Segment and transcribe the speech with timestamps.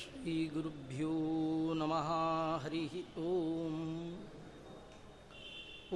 [0.00, 1.10] श्रीगुरुभ्यो
[1.80, 2.08] नमः
[2.62, 3.26] हरिः ॐ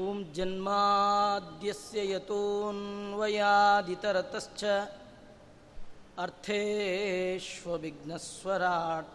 [0.02, 0.04] ॐ
[0.36, 4.62] जन्माद्यस्य यतोऽन्वयादितरतश्च
[6.24, 9.10] अर्थेष्वविघ्नस्वराट्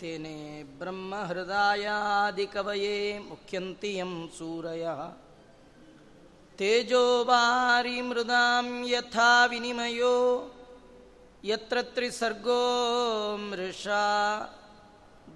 [0.00, 0.36] तेने
[0.80, 2.96] ब्रह्महृदायादिकवये
[3.30, 5.00] मुख्यन्ति यं सूरयः
[6.58, 10.14] तेजोवारिमृदां यथा विनिमयो
[11.43, 12.59] ಯತ್ರ ತ್ರಿಸರ್ಗೋ
[13.47, 14.03] ಮೃಷಾ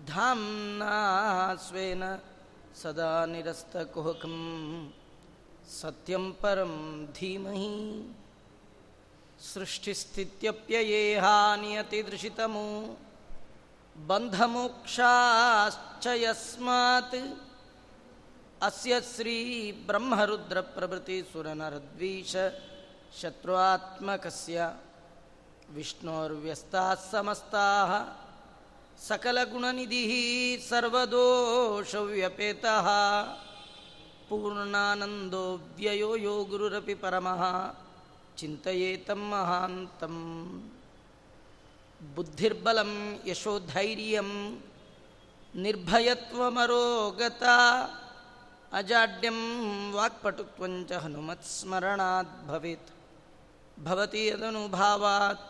[0.06, 0.94] ಧಾಮ್ನಾ
[1.66, 2.04] ಸ್ವೇನ
[2.82, 4.38] ಸದಾ ನಿರಸ್ತಕುಹಕಂ
[5.72, 7.74] ಸತ್ಯಂ ಪರಂ ಧೀಮಹಿ
[9.48, 12.98] ಸೃಷ್ಟಿಸ್ಥಿತ್ಯಪ್ಯಯೇಹಾ ನಿಯತಿದೃಶಿತಮೋ
[13.96, 17.20] ಬಂಧಮೋಕ್ಷಾಶ್ಚ ಯಸ್ಮಾತ್
[18.62, 19.36] ಅಸ್ಯ ಶ್ರೀ
[19.86, 22.36] ಬ್ರಹ್ಮರುದ್ರಪ್ರಭೃತಿ ಸುರನರದ್ವೀಷ
[23.22, 24.70] ಶತ್ರುತ್ಮಕಸ್ಯ
[25.77, 27.91] विष्णोर्व्यस्ताः समस्ताः
[29.09, 30.13] सकलगुणनिधिः
[30.71, 32.09] सर्वदोषव्यपेतः
[34.29, 35.45] पूर्णानन्दो
[35.79, 37.43] व्ययो यो गुरुरपि परमः
[38.39, 40.15] चिन्तयेतं महान्तं
[42.17, 42.93] बुद्धिर्बलं
[43.31, 44.31] यशोधैर्यं
[45.65, 47.57] निर्भयत्वमरोगता
[48.79, 49.39] अजाड्यं
[49.97, 52.91] वाक्पटुत्वञ्च हनुमत्स्मरणात् भवेत्
[53.87, 55.47] भवति यदनुभावात्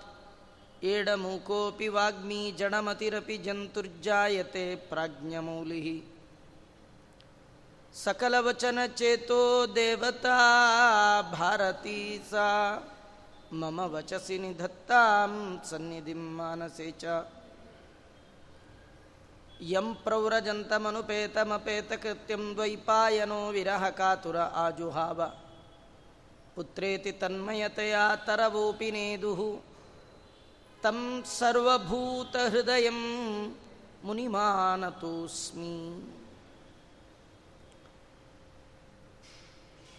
[0.92, 5.86] एडमूकोऽपि वाग्मी जडमतिरपि जन्तुर्जायते प्राज्ञमौलिः
[8.05, 9.42] सकलवचनचेतो
[9.78, 10.39] देवता
[11.36, 12.00] भारती
[12.31, 12.48] सा
[13.61, 15.33] मम वचसि निधत्तां
[15.70, 17.05] सन्निधिं मानसे च
[19.72, 24.36] यं प्रव्रजन्तमनुपेतमपेतकृत्यं द्वैपायनो विरहकातुर
[24.67, 25.20] आजुहाव
[26.55, 29.41] पुत्रेति तन्मयतया तरवोऽपि नेदुः
[30.84, 30.98] तं
[31.39, 32.98] सर्वभूतहृदयं
[34.06, 35.77] मुनिमानतोऽस्मि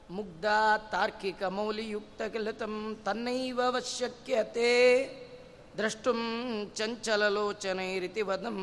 [0.09, 0.45] ಮುಗ್ಧ
[0.91, 4.71] ತಾರ್ಕಿಕ ಮೌಲಿಯುಕ್ತ ಕಿಲತಂ ತನ್ನೈವ ಅವಶ್ಯಕ್ಯತೆ.
[5.77, 6.19] ದ್ರಷ್ಟುಂ
[6.75, 8.59] ಚಂಚಲಲೋಚನೈರಿತಿ ವದಂ.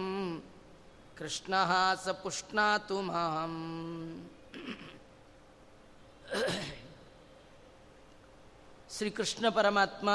[1.19, 1.55] ಕೃಷ್ಣ
[2.05, 3.55] ಸ ಪುಷ್ಣಾತು ಮಾಂ.
[8.97, 10.09] ಶ್ರೀಕೃಷ್ಣ ಪರಮಾತ್ಮ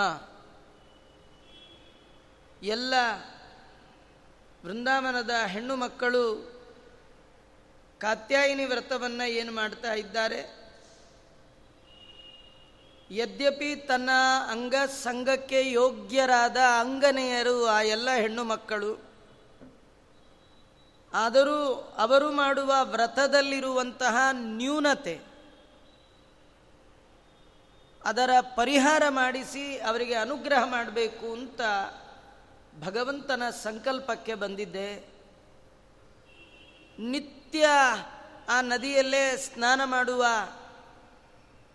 [2.63, 2.93] ಎಲ್ಲ
[4.65, 6.23] ವೃಂದಾವನದ ಹೆಣ್ಣು ಮಕ್ಕಳು
[8.01, 10.41] ಕಾತ್ಯಾಯಿನಿ ವ್ರತವನ್ನು ಏನು ಮಾಡ್ತಾ ಇದ್ದಾರೆ?
[13.11, 14.09] ಯದ್ಯಪಿ ತನ್ನ
[14.49, 18.91] ಅಂಗ ಸಂಘಕ್ಕೆ ಯೋಗ್ಯರಾದ ಅಂಗನೆಯರು ಆ ಎಲ್ಲ ಹೆಣ್ಣು ಮಕ್ಕಳು.
[21.13, 21.57] ಆದರೂ
[21.97, 25.15] ಅವರು ಮಾಡುವ ವ್ರತದಲ್ಲಿರುವಂತಹ ನ್ಯೂನತೆ,
[28.01, 31.61] ಅದರ ಪರಿಹಾರ ಮಾಡಿಸಿ ಅವರಿಗೆ ಅನುಗ್ರಹ ಮಾಡಬೇಕು ಅಂತ
[32.79, 35.05] ಭಗವಂತನ ಸಂಕಲ್ಪಕ್ಕೆ ಬಂದಿದ್ದೆ.
[36.99, 37.67] ನಿತ್ಯ
[38.49, 40.25] ಆ ನದಿಯಲ್ಲೇ ಸ್ನಾನ ಮಾಡುವ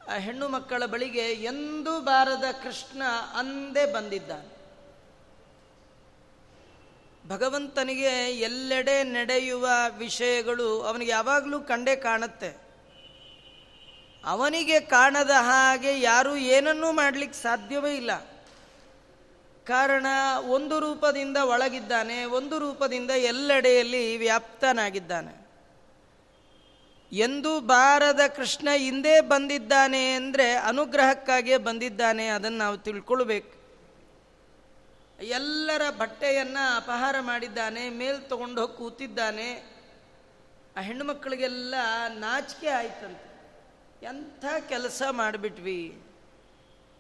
[0.09, 3.03] ಆ ಹೆಣ್ಣು ಮಕ್ಕಳ ಬಳಿಗೆ ಎಂದೂ ಬಾರದ ಕೃಷ್ಣ
[3.35, 4.57] ಅಂದೇ ಬಂದಿದ್ದಾನೆ.
[7.29, 12.67] ಭಗವಂತನಿಗೆ ಎಲ್ಲೆಡೆ ನಡೆಯುವ ವಿಷಯಗಳು ಅವನಿಗೆ ಯಾವಾಗಲೂ ಕಂಡೇ ಕಾಣುತ್ತೆ.
[14.25, 18.36] ಅವನಿಗೆ ಕಾಣದ ಹಾಗೆ ಯಾರೂ ಏನನ್ನೂ ಮಾಡಲಿಕ್ಕೆ ಸಾಧ್ಯವೇ ಇಲ್ಲ.
[19.67, 20.07] ಕಾರಣ
[20.49, 25.47] ಒಂದು ರೂಪದಿಂದ ಒಳಗಿದ್ದಾನೆ, ಒಂದು ರೂಪದಿಂದ ಎಲ್ಲೆಡೆಯಲ್ಲಿ ವ್ಯಾಪ್ತನಾಗಿದ್ದಾನೆ.
[27.13, 33.57] ಎಂದು ಬಾರದ ಕೃಷ್ಣ ಹಿಂದೆ ಬಂದಿದ್ದಾನೆ ಅಂದರೆ ಅನುಗ್ರಹಕ್ಕಾಗಿಯೇ ಬಂದಿದ್ದಾನೆ ಅದನ್ನು ನಾವು ತಿಳ್ಕೊಳ್ಬೇಕು.
[35.23, 39.77] ಎಲ್ಲರ ಬಟ್ಟೆಯನ್ನು ಅಪಹಾರ ಮಾಡಿದ್ದಾನೆ, ಮೇಲ್ ತಗೊಂಡು ಹೋಗಿ ಕೂತಿದ್ದಾನೆ.
[40.77, 41.75] ಆ ಹೆಣ್ಣು ಮಕ್ಕಳಿಗೆಲ್ಲ
[42.09, 43.27] ನಾಚಿಕೆ ಆಯ್ತಂತೆ.
[44.07, 46.06] ಎಂಥ ಕೆಲಸ ಮಾಡಿಬಿಟ್ವಿ.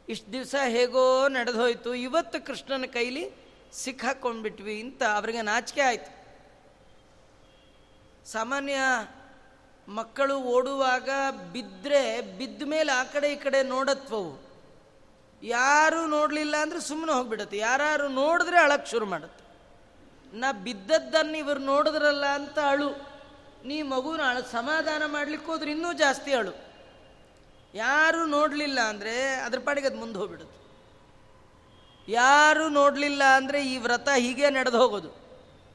[0.08, 3.30] ಇಷ್ಟು ದಿವಸ ಹೇಗೋ ನಡೆದು ಹೋಯ್ತು ಇವತ್ತು ಕೃಷ್ಣನ ಕೈಲಿ
[3.72, 6.16] ಸಿಕ್ಕಾಕೊಂಡ್ಬಿಟ್ವಿ ಅಂತ ಅವರಿಗೆ ನಾಚಿಕೆ ಆಯ್ತು.
[8.30, 8.74] ಸಾಮಾನ್ಯ
[9.88, 11.08] ಮಕ್ಕಳು ಓಡುವಾಗ
[11.52, 14.46] ಬಿದ್ದರೆ ಬಿದ್ದ ಮೇಲೆ ಆ ಕಡೆ ಈ ಕಡೆ ನೋಡತ್ವವು.
[15.42, 17.58] ಯಾರು ನೋಡಲಿಲ್ಲ ಅಂದರೆ ಸುಮ್ಮನೆ ಹೋಗ್ಬಿಡುತ್ತೆ.
[17.58, 19.44] ಯಾರು ನೋಡಿದ್ರೆ ಅಳಕ್ಕೆ ಶುರು ಮಾಡುತ್ತೆ.
[20.36, 23.16] ನಾ ಬಿದ್ದದ್ದನ್ನು ಇವರು ನೋಡಿದ್ರಲ್ಲ ಅಂತ ಅಳು.
[23.64, 26.65] ನೀ ಮಗುನ ಅಳು, ಸಮಾಧಾನ ಮಾಡಲಿಕ್ಕೆ ಹೋದ್ರೆ ಇನ್ನೂ ಜಾಸ್ತಿ ಅಳು.
[27.82, 29.14] ಯಾರು ನೋಡಲಿಲ್ಲ ಅಂದರೆ
[29.44, 30.56] ಅದ್ರ ಪಾಡಿಗೆ ಅದು ಮುಂದೆ ಹೋಗ್ಬಿಡುತ್ತೆ.
[32.08, 35.10] ಯಾರು ನೋಡಲಿಲ್ಲ ಅಂದರೆ ಈ ವ್ರತ ಹೀಗೆ ನಡೆದು ಹೋಗೋದು.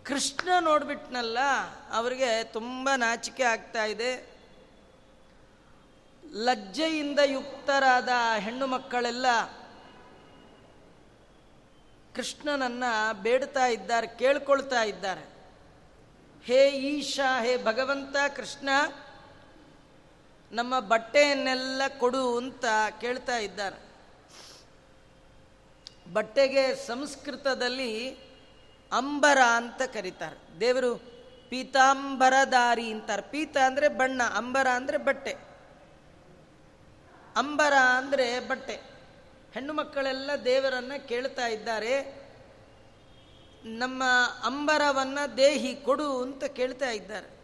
[0.03, 1.39] ಕೃಷ್ಣ ನೋಡ್ಬಿಟ್ನಲ್ಲ,
[1.93, 4.11] ಅವರಿಗೆ ತುಂಬ ನಾಚಿಕೆ ಆಗ್ತಾ ಇದೆ.
[6.47, 9.27] ಲಜ್ಜೆಯಿಂದ ಯುಕ್ತರಾದ ಹೆಣ್ಣು ಮಕ್ಕಳೆಲ್ಲ
[12.15, 15.25] ಕೃಷ್ಣನನ್ನು ಬೇಡ್ತಾ ಇದ್ದಾರೆ, ಕೇಳ್ಕೊಳ್ತಾ ಇದ್ದಾರೆ.
[16.45, 18.69] ಹೇ ಈಶಾ, ಹೇ ಭಗವಂತ ಕೃಷ್ಣ
[20.53, 22.65] ನಮ್ಮ ಬಟ್ಟೆಯನ್ನೆಲ್ಲ ಕೊಡು ಅಂತ
[23.01, 23.91] ಕೇಳ್ತಾ ಇದ್ದಾರೆ.
[26.13, 28.09] ಬಟ್ಟೆಗೆ ಸಂಸ್ಕೃತದಲ್ಲಿ
[28.91, 30.59] ಅಂಬರ ಅಂತ ಕರೀತಾರೆ.
[30.59, 30.95] ದೇವರು
[31.49, 33.21] ಪೀತಾಂಬರದಾರಿ ಅಂತಾರೆ.
[33.21, 35.33] ಪೀತ ಅಂದರೆ ಬಣ್ಣ, ಅಂಬರ ಅಂದರೆ ಬಟ್ಟೆ.
[37.35, 38.75] ಅಂಬರ ಅಂದರೆ ಬಟ್ಟೆ.
[39.53, 42.21] ಹೆಣ್ಣು ಮಕ್ಕಳೆಲ್ಲ ದೇವರನ್ನು ಕೇಳ್ತಾ ಇದ್ದಾರೆ.
[43.65, 44.03] ನಮ್ಮ
[44.43, 47.40] ಅಂಬರವನ್ನು ದೇಹಿ ಕೊಡು ಅಂತ ಕೇಳ್ತಾ ಇದ್ದಾರೆ.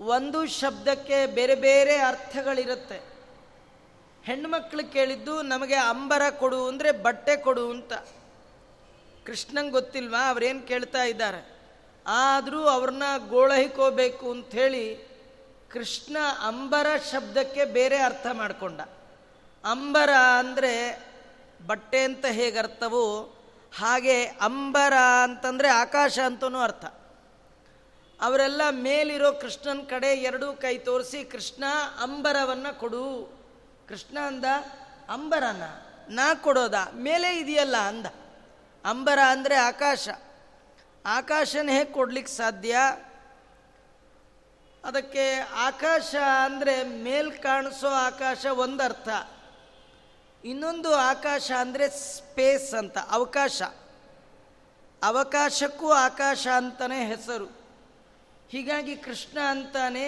[0.00, 3.02] ಒಂದು ಶಬ್ದಕ್ಕೆ ಬೇರೆ ಬೇರೆ ಅರ್ಥಗಳಿರುತ್ತೆ.
[4.24, 7.92] ಹೆಣ್ಮಕ್ಳು ಕೇಳಿದ್ದು ನಮಗೆ ಅಂಬರ ಕೊಡು ಅಂದರೆ ಬಟ್ಟೆ ಕೊಡು ಅಂತ.
[9.24, 10.28] ಕೃಷ್ಣಂಗೆ ಗೊತ್ತಿಲ್ವಾ?
[10.28, 11.54] ಅವ್ರೇನು ಕೇಳ್ತಾ ಇದ್ದಾರೆ?
[12.06, 15.14] ಆದರೂ ಅವ್ರನ್ನ ಗೋಳಹಿಕೋಬೇಕು ಅಂಥೇಳಿ
[15.70, 18.80] ಕೃಷ್ಣ ಅಂಬರ ಶಬ್ದಕ್ಕೆ ಬೇರೆ ಅರ್ಥ ಮಾಡಿಕೊಂಡ.
[19.64, 21.02] ಅಂಬರ ಅಂದರೆ
[21.66, 23.34] ಬಟ್ಟೆ ಅಂತ ಹೇಗೆ ಅರ್ಥವೋ
[23.78, 24.92] ಹಾಗೆ ಅಂಬರ
[25.22, 27.03] ಅಂತಂದರೆ ಆಕಾಶ ಅಂತನೂ ಅರ್ಥ.
[28.24, 31.64] ಅವರೆಲ್ಲ ಮೇಲಿರೋ ಕೃಷ್ಣನ ಕಡೆ ಎರಡೂ ಕೈ ತೋರಿಸಿ, ಕೃಷ್ಣ,
[32.00, 33.32] ಅಂಬರವನ್ನು ಕೊಡು.
[33.88, 34.44] ಕೃಷ್ಣ ಅಂದ,
[35.08, 35.62] ಅಂಬರನ?
[36.08, 36.74] ನಾ ಕೊಡೋದ?
[36.94, 37.76] ಮೇಲೆ ಇದೆಯಲ್ಲ?
[37.76, 38.06] ಅಂದ.
[38.84, 40.08] ಅಂಬರ ಅಂದರೆ ಆಕಾಶ.
[41.06, 42.76] ಆಕಾಶನ ಹೇಗೆ ಕೊಡ್ಲಿಕ್ಕೆ ಸಾಧ್ಯ?
[44.84, 49.08] ಅದಕ್ಕೆ ಆಕಾಶ ಅಂದರೆ ಮೇಲ್ ಕಾಣಿಸೋ ಆಕಾಶ ಒಂದರ್ಥ.
[50.44, 53.62] ಇನ್ನೊಂದು ಆಕಾಶ ಅಂದರೆ ಸ್ಪೇಸ್ ಅಂತ, ಅವಕಾಶ.
[55.02, 57.63] ಅವಕಾಶಕ್ಕೂ ಆಕಾಶ ಅಂತಲೇ ಹೆಸರು.
[58.54, 60.06] ಹೀಗಾಗಿ ಕೃಷ್ಣ ಅಂತಾನೆ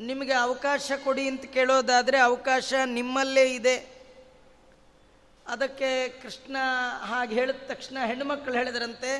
[0.00, 3.76] ನಿಮಗೆ ಅವಕಾಶ ಕೊಡಿ ಅಂತ ಕೇಳೋದಾದರೆ ಅವಕಾಶ ನಿಮ್ಮಲ್ಲೇ ಇದೆ.
[5.46, 6.56] ಅದಕ್ಕೆ ಕೃಷ್ಣ
[7.00, 9.12] ಹಾಗೆ ಹೇಳಿದ ತಕ್ಷಣ ಹೆಣ್ಣುಮಕ್ಕಳು ಹೇಳಿದ್ರಂತೆ,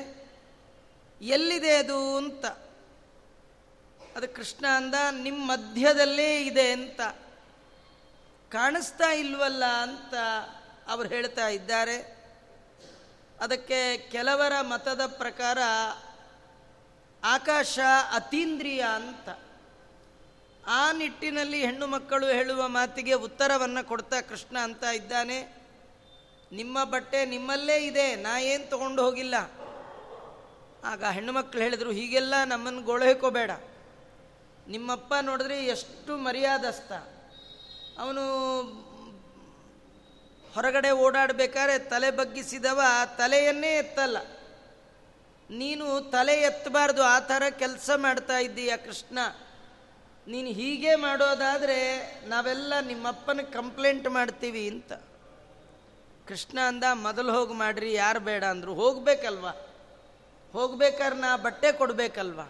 [1.21, 2.45] ಎಲ್ಲಿದೆ ಅದು ಅಂತ.
[4.15, 7.01] ಅದು ಕೃಷ್ಣ ಅಂದ ನಿಮ್ಮ ಮಧ್ಯದಲ್ಲೇ ಇದೆ ಅಂತ.
[8.49, 10.13] ಕಾಣಿಸ್ತಾ ಇಲ್ವಲ್ಲ ಅಂತ
[10.87, 11.97] ಅವರು ಹೇಳ್ತಾ ಇದ್ದಾರೆ.
[13.41, 15.57] ಅದಕ್ಕೆ ಕೆಲವರ ಮತದ ಪ್ರಕಾರ
[17.23, 17.79] ಆಕಾಶ
[18.11, 19.29] ಅತೀಂದ್ರಿಯ ಅಂತ.
[20.67, 25.59] ಆ ನಿಟ್ಟಿನಲ್ಲಿ ಹೆಣ್ಣು ಮಕ್ಕಳು ಹೇಳುವ ಮಾತಿಗೆ ಉತ್ತರವನ್ನು ಕೊಡ್ತಾ ಕೃಷ್ಣ ಅಂತ ಇದ್ದಾನೆ.
[26.51, 29.35] ನಿಮ್ಮ ಬಟ್ಟೆ ನಿಮ್ಮಲ್ಲೇ ಇದೆ, ನಾ ಏನು ತಗೊಂಡು ಹೋಗಿಲ್ಲ.
[30.83, 33.51] ಆಗ ಹೆಣ್ಣು ಮಕ್ಕಳು ಹೇಳಿದರು, ಹೀಗೆಲ್ಲ ನಮ್ಮನ್ನು ಗೋಳೆಕೋಬೇಡ
[34.67, 36.91] ನಿಮ್ಮಪ್ಪ ನೋಡಿದ್ರೆ ಎಷ್ಟು ಮರ್ಯಾದಸ್ತ
[37.99, 38.23] ಅವನು
[40.53, 42.81] ಹೊರಗಡೆ ಓಡಾಡಬೇಕಾದ್ರೆ ತಲೆ ಬಗ್ಗಿಸಿದವ,
[43.17, 44.17] ತಲೆಯನ್ನೇ ಎತ್ತಲ್ಲ.
[45.49, 49.19] ನೀನು ತಲೆ ಎತ್ತಬಾರ್ದು, ಆ ಥರ ಕೆಲಸ ಮಾಡ್ತಾ ಇದ್ದೀಯ ಕೃಷ್ಣ?
[50.27, 54.93] ನೀನು ಹೀಗೆ ಮಾಡೋದಾದರೆ ನಾವೆಲ್ಲ ನಿಮ್ಮಪ್ಪನ ಕಂಪ್ಲೇಂಟ್ ಮಾಡ್ತೀವಿ ಅಂತ.
[56.27, 58.43] ಕೃಷ್ಣ ಅಂದ, ಮೊದಲು ಹೋಗಿ ಮಾಡ್ರಿ, ಯಾರು ಬೇಡ?
[58.43, 58.73] ಅಂದರು.
[58.73, 59.49] ಹೋಗಬೇಕಲ್ವ?
[60.51, 62.41] ಹೋಗ್ಬೇಕಾದ್ರೆ ನಾ ಬಟ್ಟೆ ಕೊಡಬೇಕಲ್ವ?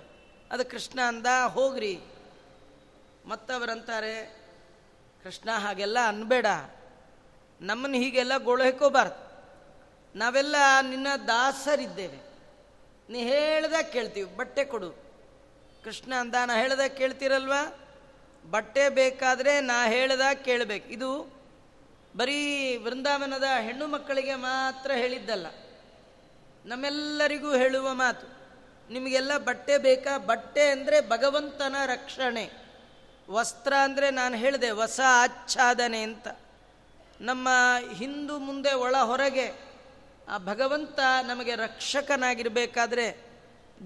[0.52, 2.00] ಅದು ಕೃಷ್ಣ ಅಂದ, ಹೋಗ್ರಿ.
[3.26, 4.40] ಮತ್ತವರಂತಾರೆ,
[5.24, 6.46] ಕೃಷ್ಣ, ಹಾಗೆಲ್ಲ ಅನ್ಬೇಡ.
[7.62, 9.30] ನಮ್ಮನ್ನು ಹೀಗೆಲ್ಲ ಗೋಳೈಕೋಬಾರ್ದು
[10.16, 12.29] ನಾವೆಲ್ಲ ನಿನ್ನ ದಾಸರಿದ್ದೇವೆ.
[13.10, 14.90] ನೀ ಹೇಳ್ದಾಗ ಕೇಳ್ತೀವಿ, ಬಟ್ಟೆ ಕೊಡು.
[15.84, 17.78] ಕೃಷ್ಣ ಅಂದ, ನಾ ಹೇಳ್ದಾಗ ಕೇಳ್ತೀರಲ್ವಾ?
[18.52, 20.90] ಬಟ್ಟೆ ಬೇಕಾದರೆ ನಾ ಹೇಳ್ದಾಗ ಕೇಳಬೇಕು.
[20.90, 21.40] ಇದು
[22.16, 25.48] ಬರೀ ವೃಂದಾವನದ ಹೆಣ್ಣು ಮಕ್ಕಳಿಗೆ ಮಾತ್ರ ಹೇಳಿದ್ದಲ್ಲ.
[26.66, 28.28] ನಮ್ಮೆಲ್ಲರಿಗೂ ಹೇಳುವ ಮಾತು.
[28.94, 30.18] ನಿಮಗೆಲ್ಲ ಬಟ್ಟೆ ಬೇಕಾ?
[30.18, 32.52] ಬಟ್ಟೆ ಅಂದರೆ ಭಗವಂತನ ರಕ್ಷಣೆ.
[33.30, 36.28] ವಸ್ತ್ರ ಅಂದರೆ ನಾನು ಹೇಳಿದೆ, ಹೊಸ ಆಚ್ಛಾದನೆ ಅಂತ.
[37.22, 37.48] ನಮ್ಮ
[37.94, 39.69] ಹಿಂದೂ ಮುಂದೆ ಒಳ ಹೊರಗೆ
[40.30, 43.08] ಆ ಭಗವಂತ ನಮಗೆ ರಕ್ಷಕನಾಗಿರಬೇಕಾದ್ರೆ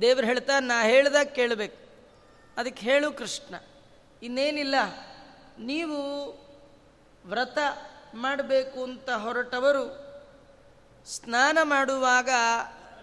[0.02, 1.78] ದೇವರು ಹೇಳ್ತಾ, ನಾ ಹೇಳ್ದಾಗ ಕೇಳಬೇಕು.
[2.58, 3.56] ಅದಕ್ಕೆ ಹೇಳು ಕೃಷ್ಣ,
[4.24, 4.76] ಇನ್ನೇನಿಲ್ಲ,
[5.60, 6.00] ನೀವು
[7.26, 7.58] ವ್ರತ
[8.14, 9.86] ಮಾಡಬೇಕು ಅಂತ ಹೊರಟವರು
[11.06, 12.30] ಸ್ನಾನ ಮಾಡುವಾಗ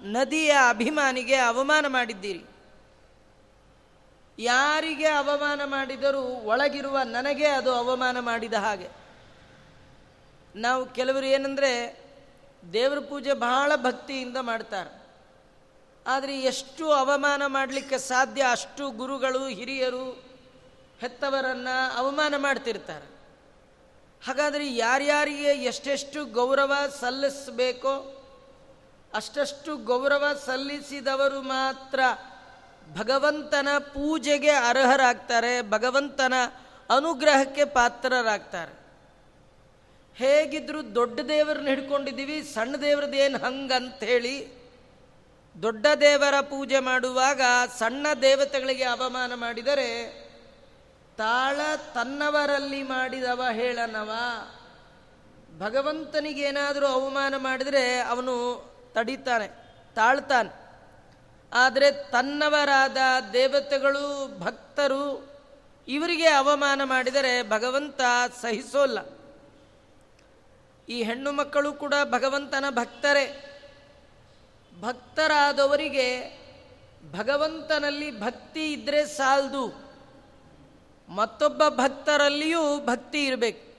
[0.00, 2.44] ನದಿಯ ಅಭಿಮಾನಿಗೆ ಅವಮಾನ ಮಾಡಿದ್ದೀರಿ.
[4.38, 8.88] ಯಾರಿಗೆ ಅವಮಾನ ಮಾಡಿದರೂ ಒಳಗಿರುವ ನನಗೆ ಅದು ಅವಮಾನ ಮಾಡಿದ ಹಾಗೆ.
[10.56, 12.09] ನಾವು ಕೆಲವರು ಏನಂದರೆ
[12.72, 15.00] ದೇವ್ರ ಪೂಜೆ ಬಹಳ ಭಕ್ತಿಯಿಂದ ಮಾಡ್ತಾರೆ.
[16.06, 20.30] ಆದರೆ ಎಷ್ಟು ಅವಮಾನ ಮಾಡಲಿಕ್ಕೆ ಸಾಧ್ಯ ಅಷ್ಟು ಗುರುಗಳು, ಹಿರಿಯರು,
[21.00, 23.20] ಹೆತ್ತವರನ್ನು ಅವಮಾನ ಮಾಡ್ತಿರ್ತಾರೆ.
[24.26, 28.16] ಹಾಗಾದರೆ ಯಾರ್ಯಾರಿಗೆ ಎಷ್ಟೆಷ್ಟು ಗೌರವ ಸಲ್ಲಿಸಬೇಕೋ,
[29.14, 32.00] ಅಷ್ಟಷ್ಟು ಗೌರವ ಸಲ್ಲಿಸಿದವರು ಮಾತ್ರ
[32.98, 36.34] ಭಗವಂತನ ಪೂಜೆಗೆ ಅರ್ಹರಾಗ್ತಾರೆ, ಭಗವಂತನ
[36.96, 38.79] ಅನುಗ್ರಹಕ್ಕೆ ಪಾತ್ರರಾಗ್ತಾರೆ.
[40.20, 44.34] ಹೇಗಿದ್ರು ದೊಡ್ಡ ದೇವರನ್ನ ಹಿಡ್ಕೊಂಡಿದ್ದೀವಿ, ಸಣ್ಣ ದೇವ್ರದ್ದು ಏನು ಹಂಗೆ ಹೇಳಿ
[45.54, 47.42] ದೊಡ್ಡ ದೇವರ ಪೂಜೆ ಮಾಡುವಾಗ
[47.78, 49.88] ಸಣ್ಣ ದೇವತೆಗಳಿಗೆ ಅವಮಾನ ಮಾಡಿದರೆ,
[51.18, 51.60] ತಾಳ
[51.94, 54.10] ತನ್ನವರಲ್ಲಿ ಮಾಡಿದವ ಹೇಳನವ
[55.58, 58.34] ಭಗವಂತನಿಗೇನಾದರೂ ಅವಮಾನ ಮಾಡಿದರೆ ಅವನು
[58.94, 59.48] ತಡಿತಾನೆ,
[59.96, 60.52] ತಾಳ್ತಾನೆ.
[61.52, 62.96] ಆದರೆ ತನ್ನವರಾದ
[63.32, 64.04] ದೇವತೆಗಳು,
[64.40, 65.04] ಭಕ್ತರು,
[65.88, 68.00] ಇವರಿಗೆ ಅವಮಾನ ಮಾಡಿದರೆ ಭಗವಂತ
[68.42, 68.98] ಸಹಿಸೋಲ್ಲ.
[70.90, 73.47] ಈ ಹೆಣ್ಣು ಮಕ್ಕಳು ಕೂಡ ಭಗವಂತನ ಭಕ್ತರೇ.
[74.80, 76.40] ಭಕ್ತರಾದವರಿಗೆ
[77.11, 79.90] ಭಗವಂತನಲ್ಲಿ ಭಕ್ತಿ ಇದ್ರೆ ಸಾಲದು.
[81.09, 83.70] ಮತ್ತೊಬ್ಬ ಭಕ್ತರಲ್ಲಿಯೂ ಭಕ್ತಿ ಇರಬೇಕು.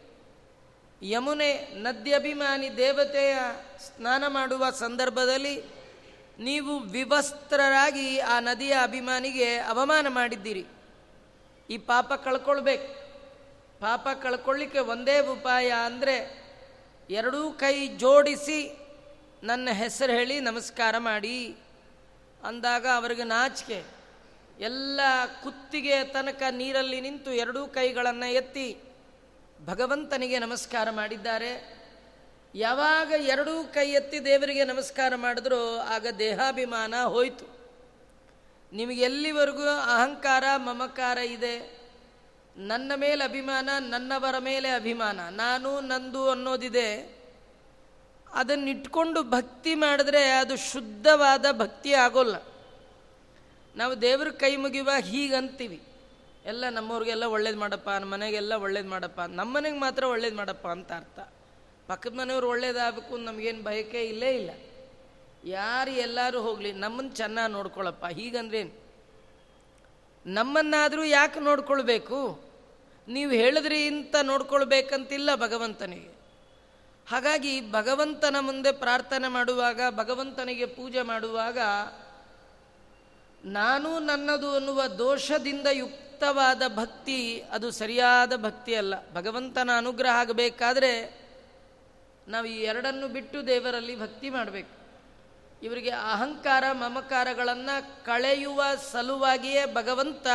[1.05, 3.37] ಯಮುನೆ ನದ್ಯಭಿಮಾನಿ ದೇವತೆಯ
[3.79, 5.63] ಸ್ನಾನ ಮಾಡುವ ಸಂದರ್ಭದಲ್ಲಿ
[6.39, 10.65] ನೀವು ವಿವಸ್ತ್ರರಾಗಿ ಆ ನದಿಯ ಅಭಿಮಾನಿಗೆ ಅವಮಾನ ಮಾಡಿದ್ದೀರಿ.
[11.69, 12.93] ಈ ಪಾಪ ಕಳ್ಕೊಳ್ಬೇಕು.
[13.79, 16.40] ಪಾಪ ಕಳ್ಕೊಳ್ಳಿಕ್ಕೆ ಒಂದೇ ಉಪಾಯ ಅಂದರೆ
[17.11, 18.77] ಎರಡೂ ಕೈ ಜೋಡಿಸಿ
[19.43, 21.57] ನನ್ನ ಹೆಸರು ಹೇಳಿ ನಮಸ್ಕಾರ ಮಾಡಿ.
[22.43, 23.83] ಅಂದಾಗ ಅವರಿಗೆ ನಾಚಿಕೆ.
[24.59, 24.99] ಎಲ್ಲ
[25.43, 28.77] ಕುತ್ತಿಗೆ ತನಕ ನೀರಲ್ಲಿ ನಿಂತು ಎರಡೂ ಕೈಗಳನ್ನು ಎತ್ತಿ
[29.65, 31.81] ಭಗವಂತನಿಗೆ ನಮಸ್ಕಾರ ಮಾಡಿದ್ದಾರೆ.
[32.55, 37.45] ಯಾವಾಗ ಎರಡೂ ಕೈ ಎತ್ತಿ ದೇವರಿಗೆ ನಮಸ್ಕಾರ ಮಾಡಿದ್ರೋ ಆಗ ದೇಹಾಭಿಮಾನ ಹೋಯಿತು.
[38.73, 41.80] ನಿಮಗೆ ಎಲ್ಲಿವರೆಗೂ ಅಹಂಕಾರ ಮಮಕಾರ ಇದೆ?
[42.57, 45.19] ನನ್ನ ಮೇಲೆ ಅಭಿಮಾನ, ನನ್ನವರ ಮೇಲೆ ಅಭಿಮಾನ.
[45.29, 47.21] ನಾನು ನಂದು ಅನ್ನೋದಿದೆ.
[48.33, 52.35] ಅದನ್ನಿಟ್ಕೊಂಡು ಭಕ್ತಿ ಮಾಡಿದ್ರೆ ಅದು ಶುದ್ಧವಾದ ಭಕ್ತಿ ಆಗೋಲ್ಲ.
[53.75, 55.81] ನಾವು ದೇವ್ರ ಕೈ ಮುಗಿಯುವಾಗ ಹೀಗಂತೀವಿ.
[56.45, 61.19] ಎಲ್ಲ ನಮ್ಮವ್ರಿಗೆಲ್ಲ ಒಳ್ಳೇದು ಮಾಡಪ್ಪ, ನಮ್ಮ ಮನೆಗೆಲ್ಲ ಒಳ್ಳೇದು ಮಾಡಪ್ಪ, ನಮ್ಮ ಮನೆಗೆ ಮಾತ್ರ ಒಳ್ಳೇದು ಮಾಡಪ್ಪ ಅಂತ ಅರ್ಥ.
[61.87, 64.49] ಪಕ್ಕದ ಮನೆಯವ್ರು ಒಳ್ಳೇದಾಗಬೇಕು ನಮಗೇನು ಬಯಕೆ ಇಲ್ಲೇ ಇಲ್ಲ.
[65.43, 68.05] ಯಾರು ಎಲ್ಲರೂ ಹೋಗಲಿ ನಮ್ಮನ್ನು ಚೆನ್ನಾಗಿ ನೋಡ್ಕೊಳಪ್ಪ.
[68.05, 68.80] ಹೀಗಂದ್ರೇನು
[70.25, 72.41] ನಮ್ಮನ್ನಾದರೂ ಯಾಕೆ ನೋಡ್ಕೊಳ್ಬೇಕು?
[73.07, 76.21] ನೀವು ಹೇಳಿದ್ರಿ ಇಂತ ನೋಡ್ಕೊಳ್ಬೇಕಂತಿಲ್ಲ ಭಗವಂತನಿಗೆ.
[77.09, 81.57] ಹಾಗಾಗಿ ಭಗವಂತನ ಮುಂದೆ ಪ್ರಾರ್ಥನೆ ಮಾಡುವಾಗ, ಭಗವಂತನಿಗೆ ಪೂಜೆ ಮಾಡುವಾಗ,
[83.45, 89.13] ನಾನು ನನ್ನದು ಅನ್ನುವ ದೋಷದಿಂದ ಯುಕ್ತವಾದ ಭಕ್ತಿ, ಅದು ಸರಿಯಾದ ಭಕ್ತಿ ಅಲ್ಲ.
[89.13, 91.21] ಭಗವಂತನ ಅನುಗ್ರಹ ಆಗಬೇಕಾದ್ರೆ
[92.27, 94.80] ನಾವು ಈ ಎರಡನ್ನು ಬಿಟ್ಟು ದೇವರಲ್ಲಿ ಭಕ್ತಿ ಮಾಡಬೇಕು.
[95.63, 100.27] ಇವರಿಗೆ ಅಹಂಕಾರ ಮಮಕಾರಗಳನ್ನು ಕಳೆಯುವ ಸಲುವಾಗಿಯೇ ಭಗವಂತ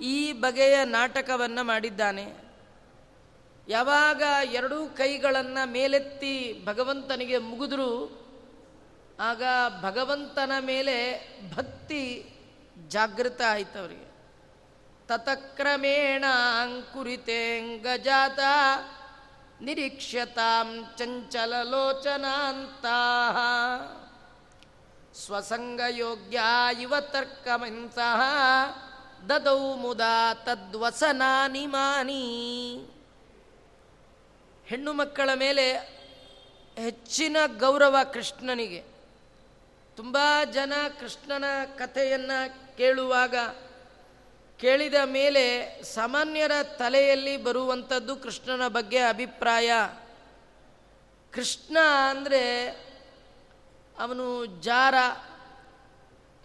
[0.00, 2.34] ಈ ಬಗೆಯ ನಾಟಕವನ್ನು ಮಾಡಿದ್ದಾನೆ.
[3.68, 4.22] ಯಾವಾಗ
[4.52, 7.92] ಎರಡೂ ಕೈಗಳನ್ನು ಮೇಲೆತ್ತಿ ಭಗವಂತನಿಗೆ ಮುಗಿದ್ರು,
[9.20, 9.42] ಆಗ
[9.82, 10.96] ಭಗವಂತನ ಮೇಲೆ
[11.54, 12.32] ಭಕ್ತಿ
[12.88, 14.06] ಜಾಗೃತ ಆಯಿತು ಅವರಿಗೆ.
[15.06, 16.24] ತತಕ್ರಮೇಣ
[16.62, 18.38] ಅಂಕುರಿತೇಂಗಜಾತ
[19.60, 22.86] ನಿರೀಕ್ಷ್ಯತಾಂ ಚಂಚಲಲೋಚನಾಂತ
[25.16, 26.40] ಸ್ವಸಂಗಯೋಗ್ಯ
[26.80, 28.20] ಇವ ತರ್ಕಮಂತಹ
[29.28, 32.24] ದದೌ ಮುದಾ ತದ್ವಸನಾನಿ ಮಾನಿ
[34.66, 35.96] ಹೆಣ್ಣು ಮಕ್ಕಳ ಮೇಲೆ
[36.76, 38.84] ಹೆಚ್ಚಿನ ಗೌರವ ಕೃಷ್ಣನಿಗೆ.
[39.96, 40.18] ತುಂಬ
[40.52, 41.44] ಜನ ಕೃಷ್ಣನ
[41.76, 43.34] ಕಥೆಯನ್ನು ಕೇಳುವಾಗ
[44.60, 45.44] ಕೇಳಿದ ಮೇಲೆ
[45.82, 49.70] ಸಾಮಾನ್ಯರ ತಲೆಯಲ್ಲಿ ಬರುವಂಥದ್ದು ಕೃಷ್ಣನ ಬಗ್ಗೆ ಅಭಿಪ್ರಾಯ.
[51.32, 51.76] ಕೃಷ್ಣ
[52.10, 52.42] ಅಂದರೆ
[53.98, 54.94] ಅವನು ಜಾರ,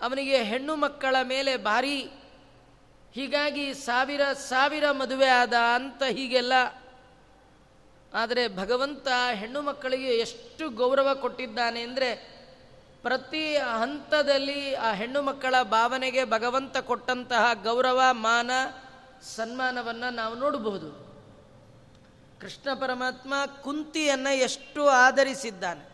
[0.02, 2.12] ಅವನಿಗೆ ಹೆಣ್ಣು ಮಕ್ಕಳ ಮೇಲೆ ಭಾರಿ,
[3.14, 6.54] ಹೀಗಾಗಿ ಸಾವಿರ ಸಾವಿರ ಮದುವೆ ಆದ ಅಂತ ಹೀಗೆಲ್ಲ.
[8.14, 12.42] ಆದರೆ ಭಗವಂತ ಹೆಣ್ಣು ಮಕ್ಕಳಿಗೆ ಎಷ್ಟು ಗೌರವ ಕೊಟ್ಟಿದ್ದಾನೆ ಅಂದರೆ
[13.02, 18.52] ಪ್ರತಿ ಹಂತದಲ್ಲಿ ಆ ಹೆಣ್ಣು ಮಕ್ಕಳ ಭಾವನೆಗೆ ಭಗವಂತ ಕೊಟ್ಟಂತಹ ಗೌರವ, ಮಾನ,
[19.36, 21.12] ಸನ್ಮಾನವನ್ನು ನಾವು ನೋಡಬಹುದು.
[22.42, 25.91] ಕೃಷ್ಣ ಪರಮಾತ್ಮ ಕುಂತಿಯನ್ನು ಎಷ್ಟು ಆಧರಿಸಿದ್ದಾನೆ.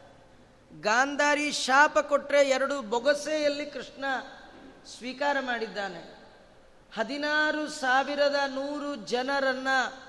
[0.71, 4.05] ಗಾಂಧಾರಿ ಶಾಪ ಕೊಟ್ಟರೆ ಎರಡು ಬೊಗಸೆಯಲ್ಲಿ ಕೃಷ್ಣ
[4.97, 6.17] ಸ್ವೀಕಾರ ಮಾಡಿದ್ದಾನೆ.
[6.95, 10.07] ಹದಿನಾರು ಸಾವಿರದ ನೂರು ಜನರನ್ನು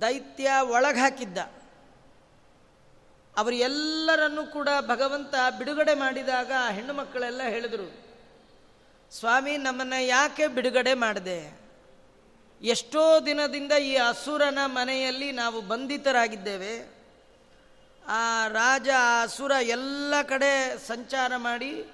[0.00, 1.38] ದೈತ್ಯ ಒಳಗೆ ಹಾಕಿದ್ದ
[3.36, 8.08] ಅವರು ಎಲ್ಲರನ್ನೂ ಕೂಡ ಭಗವಂತ ಬಿಡುಗಡೆ ಮಾಡಿದಾಗ ಹೆಣ್ಣು ಮಕ್ಕಳೆಲ್ಲ ಹೇಳಿದರು,
[9.10, 11.60] ಸ್ವಾಮಿ, ನಮ್ಮನ್ನು ಯಾಕೆ ಬಿಡುಗಡೆ ಮಾಡಿದೆ?
[12.62, 16.97] ಎಷ್ಟೋ ದಿನದಿಂದ ಈ ಅಸುರನ ಮನೆಯಲ್ಲಿ ನಾವು ಬಂಧಿತರಾಗಿದ್ದೇವೆ.
[18.08, 18.88] ಆ ರಾಜ
[19.22, 21.86] ಅಸುರ ಎಲ್ಲ ಕಡೆ ಸಂಚಾರ ಮಾಡಿ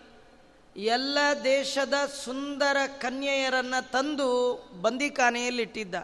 [0.77, 1.95] ಎಲ್ಲ ದೇಶದ
[2.25, 5.95] ಸುಂದರ ಕನ್ಯೆಯರನ್ನು ತಂದು ಬಂದಿಖಾನೆಯಲ್ಲಿಟ್ಟಿದ್ದ.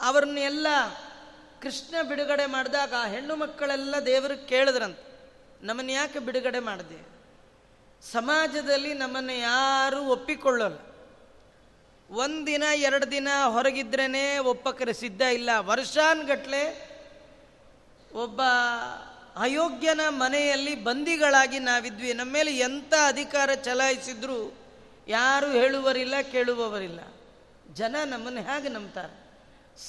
[0.00, 0.66] ಅವ್ರನ್ನೆಲ್ಲ
[1.62, 4.98] ಕೃಷ್ಣ ಬಿಡುಗಡೆ ಮಾಡಿದಾಗ ಆ ಹೆಣ್ಣು ಮಕ್ಕಳೆಲ್ಲ ದೇವರು ಕೇಳಿದ್ರಂತ,
[5.62, 7.14] ನಮ್ಮನ್ನು ಯಾಕೆ ಬಿಡುಗಡೆ ಮಾಡಿದೆ?
[8.12, 10.78] ಸಮಾಜದಲ್ಲಿ ನಮ್ಮನ್ನು ಯಾರೂ ಒಪ್ಪಿಕೊಳ್ಳಲ್ಲ.
[12.10, 15.50] ಒಂದಿನ, ಎರಡು ದಿನ ಹೊರಗಿದ್ರೇ ಒಪ್ಪಕರೆ ಸಿದ್ಧ ಇಲ್ಲ.
[15.58, 16.83] ವರ್ಷಾನ್ಗಟ್ಲೆ
[18.14, 18.40] ಒಬ್ಬ
[19.36, 22.12] ಅಯೋಗ್ಯನ ಮನೆಯಲ್ಲಿ ಬಂದಿಗಳಾಗಿ ನಾವಿದ್ವಿ.
[22.12, 24.58] ನಮ್ಮ ಮೇಲೆ ಎಂಥ ಅಧಿಕಾರ ಚಲಾಯಿಸಿದ್ರು
[25.08, 27.00] ಯಾರು ಹೇಳುವರಿಲ್ಲ, ಕೇಳುವವರಿಲ್ಲ.
[27.74, 29.24] ಜನ ನಮ್ಮನ್ನು ಹೇಗೆ ನಂಬ್ತಾರೆ?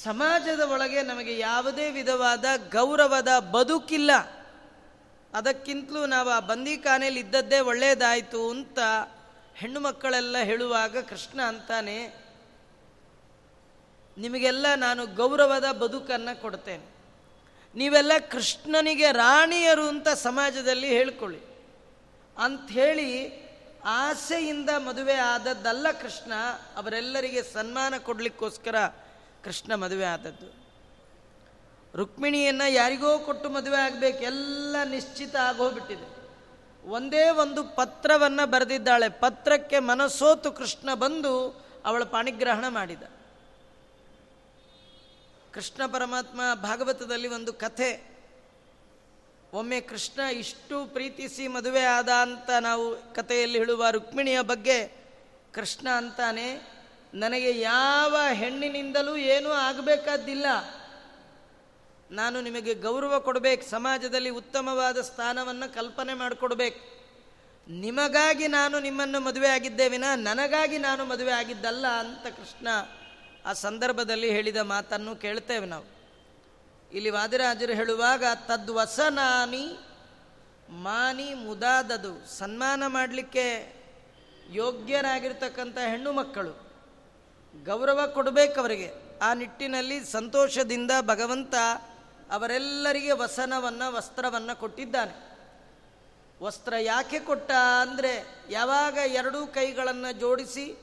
[0.02, 4.10] ಸಮಾಜದ ಒಳಗೆ ನಮಗೆ ಯಾವುದೇ ವಿಧವಾದ, ಗೌರವದ ಬದುಕಿಲ್ಲ.
[5.34, 8.78] ಅದಕ್ಕಿಂತಲೂ ನಾವು ಆ ಬಂದಿಖಾನೆಯಲ್ಲಿ ಇದ್ದದ್ದೇ ಒಳ್ಳೆಯದಾಯಿತು ಅಂತ
[9.54, 12.26] ಹೆಣ್ಣು ಮಕ್ಕಳೆಲ್ಲ ಹೇಳುವಾಗ, ಕೃಷ್ಣ ಅಂತಾನೆ,
[14.18, 16.95] ನಿಮಗೆಲ್ಲ ನಾನು ಗೌರವದ ಬದುಕನ್ನು ಕೊಡ್ತೇನೆ.
[17.76, 21.40] ನೀವೆಲ್ಲ ಕೃಷ್ಣನಿಗೆ ರಾಣಿಯರು ಅಂತ ಸಮಾಜದಲ್ಲಿ ಹೇಳ್ಕೊಳ್ಳಿ.
[22.38, 23.10] ಅಂಥೇಳಿ
[23.84, 26.32] ಆಸೆಯಿಂದ ಮದುವೆ ಆದದ್ದಲ್ಲ ಕೃಷ್ಣ,
[26.76, 28.86] ಅವರೆಲ್ಲರಿಗೆ ಸನ್ಮಾನ ಕೊಡಲಿಕ್ಕೋಸ್ಕರ
[29.44, 30.66] ಕೃಷ್ಣ ಮದುವೆ ಆದದ್ದು.
[31.94, 36.16] ರುಕ್ಮಿಣಿಯನ್ನು ಯಾರಿಗೋ ಕೊಟ್ಟು ಮದುವೆ ಆಗಬೇಕು, ಎಲ್ಲ ನಿಶ್ಚಿತ ಆಗೋಗ್ಬಿಟ್ಟಿದೆ.
[36.88, 39.08] ಒಂದೇ ಒಂದು ಪತ್ರವನ್ನು ಬರೆದಿದ್ದಾಳೆ.
[39.08, 43.02] ಪತ್ರಕ್ಕೆ ಮನಸೋತು ಕೃಷ್ಣ ಬಂದು ಅವಳ ಪಾಣಿಗ್ರಹಣ ಮಾಡಿದ.
[45.56, 47.90] ಕೃಷ್ಣ ಪರಮಾತ್ಮ ಭಾಗವತದಲ್ಲಿ ಒಂದು ಕಥೆ.
[49.52, 54.78] ಒಮ್ಮೆ ಕೃಷ್ಣ ಇಷ್ಟು ಪ್ರೀತಿಸಿ ಮದುವೆ ಆದ ಅಂತ ನಾವು ಕಥೆಯಲ್ಲಿ ಹೇಳುವ ರುಕ್ಮಿಣಿಯ ಬಗ್ಗೆ
[55.52, 56.48] ಕೃಷ್ಣ ಅಂತಾನೆ,
[57.14, 60.46] ನನಗೆ ಯಾವ ಹೆಣ್ಣಿನಿಂದಲೂ ಏನೂ ಆಗಬೇಕಾದ್ದಿಲ್ಲ.
[62.10, 66.82] ನಾನು ನಿಮಗೆ ಗೌರವ ಕೊಡಬೇಕು, ಸಮಾಜದಲ್ಲಿ ಉತ್ತಮವಾದ ಸ್ಥಾನವನ್ನು ಕಲ್ಪನೆ ಮಾಡಿಕೊಡ್ಬೇಕು.
[67.70, 72.68] ನಿಮಗಾಗಿ ನಾನು ನಿಮ್ಮನ್ನು ಮದುವೆ ಆಗಿದ್ದೇವಿನ ನನಗಾಗಿ ನಾನು ಮದುವೆ ಆಗಿದ್ದಲ್ಲ ಅಂತ ಕೃಷ್ಣ
[73.46, 75.84] ಆ ಸಂದರ್ಭದಲ್ಲಿ ಹೇಳಿದ ಮಾತನ್ನು ಕೇಳ್ತೇವೆ ನಾವು.
[76.92, 79.78] ಇಲ್ಲಿ ವಾದಿರಾಜರು ಹೇಳುವಾಗ ತದ್ವಸನಾನಿ
[80.70, 83.76] ಮಾನಿ ಮುದಾದದು, ಸನ್ಮಾನ ಮಾಡಲಿಕ್ಕೆ
[84.50, 86.66] ಯೋಗ್ಯರಾಗಿರ್ತಕ್ಕಂಥ ಹೆಣ್ಣು ಮಕ್ಕಳು.
[87.64, 88.92] ಗೌರವ ಕೊಡಬೇಕು ಅವರಿಗೆ.
[89.22, 91.54] ಆ ನಿಟ್ಟಿನಲ್ಲಿ ಸಂತೋಷದಿಂದ ಭಗವಂತ
[92.30, 95.14] ಅವರೆಲ್ಲರಿಗೆ ವಸನವನ್ನು, ವಸ್ತ್ರವನ್ನು ಕೊಟ್ಟಿದ್ದಾನೆ.
[96.42, 100.78] ವಸ್ತ್ರ ಯಾಕೆ ಕೊಟ್ಟ ಅಂದರೆ, ಯಾವಾಗ ಎರಡೂ ಕೈಗಳನ್ನು ಜೋಡಿಸಿ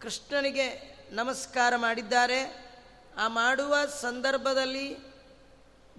[0.00, 2.64] ಕೃಷ್ಣನಿಗೆ ನಮಸ್ಕಾರ ಮಾಡಿದ್ದಾರೆ.
[3.18, 4.96] ಆ ಮಾಡುವ ಸಂದರ್ಭದಲ್ಲಿ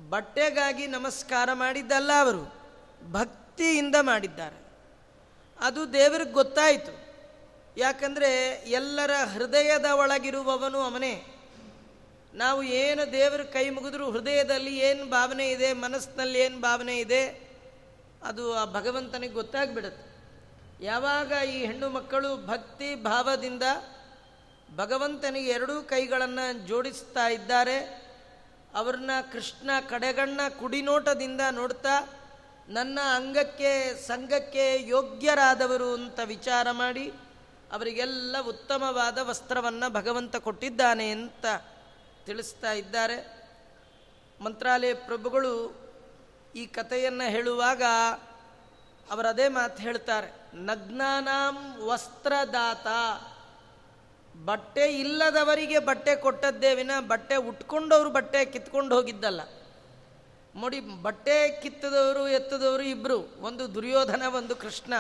[0.10, 2.56] ಬಟ್ಟೆಗಾಗಿ ನಮಸ್ಕಾರ ಮಾಡಿದ್ದಲ್ಲ ಅವರು,
[3.12, 4.66] ಭಕ್ತಿಯಿಂದ ಮಾಡಿದ್ದಾರೆ.
[5.60, 7.06] ಅದು ದೇವರಿಗೆ ಗೊತ್ತಾಯಿತು.
[7.78, 11.26] ಯಾಕಂದರೆ ಎಲ್ಲರ ಹೃದಯದ ಒಳಗಿರುವವನು ಅವನೇ.
[12.34, 17.46] ನಾವು ಏನು ದೇವರ ಕೈ ಮುಗಿದ್ರೂ ಹೃದಯದಲ್ಲಿ ಏನು ಭಾವನೆ ಇದೆ, ಮನಸ್ಸಿನಲ್ಲಿ ಏನು ಭಾವನೆ ಇದೆ,
[18.24, 20.16] ಅದು ಆ ಭಗವಂತನಿಗೆ ಗೊತ್ತಾಗ್ಬಿಡುತ್ತೆ.
[20.86, 23.64] ಯಾವಾಗ ಈ ಹೆಣ್ಣು ಮಕ್ಕಳು ಭಕ್ತಿ ಭಾವದಿಂದ
[24.72, 28.06] ಭಗವಂತನಿಗೆ ಎರಡೂ ಕೈಗಳನ್ನು ಜೋಡಿಸ್ತಾ ಇದ್ದಾರೆ.
[28.76, 32.08] ಅವ್ರನ್ನ ಕೃಷ್ಣ ಕಡೆಗಣ್ಣ ಕುಡಿನೋಟದಿಂದ ನೋಡ್ತಾ,
[32.70, 37.12] ನನ್ನ ಅಂಗಕ್ಕೆ, ಸಂಘಕ್ಕೆ ಯೋಗ್ಯರಾದವರು ಅಂತ ವಿಚಾರ ಮಾಡಿ,
[37.72, 41.46] ಅವರಿಗೆಲ್ಲ ಉತ್ತಮವಾದ ವಸ್ತ್ರವನ್ನು ಭಗವಂತ ಕೊಟ್ಟಿದ್ದಾನೆ ಅಂತ
[42.26, 43.18] ತಿಳಿಸ್ತಾ ಇದ್ದಾರೆ.
[44.42, 45.86] ಮಂತ್ರಾಲಯ ಪ್ರಭುಗಳು
[46.56, 47.84] ಈ ಕಥೆಯನ್ನು ಹೇಳುವಾಗ
[49.12, 52.88] ಅವರದೇ ಮಾತು ಹೇಳ್ತಾರೆ, ನಗ್ನಾನಾಂ ವಸ್ತ್ರದಾತ.
[54.46, 59.42] ಬಟ್ಟೆ ಇಲ್ಲದವರಿಗೆ ಬಟ್ಟೆ ಕೊಟ್ಟದ್ದೇ ವಿನ ಬಟ್ಟೆ ಉಟ್ಕೊಂಡವರು ಬಟ್ಟೆ ಕಿತ್ಕೊಂಡು ಹೋಗಿದ್ದಲ್ಲ.
[60.56, 64.94] ನೋಡಿ ಬಟ್ಟೆ ಕಿತ್ತದವರು, ಎತ್ತದವರು ಇಬ್ಬರು ಒಂದು ದುರ್ಯೋಧನ, ಒಂದು ಕೃಷ್ಣ.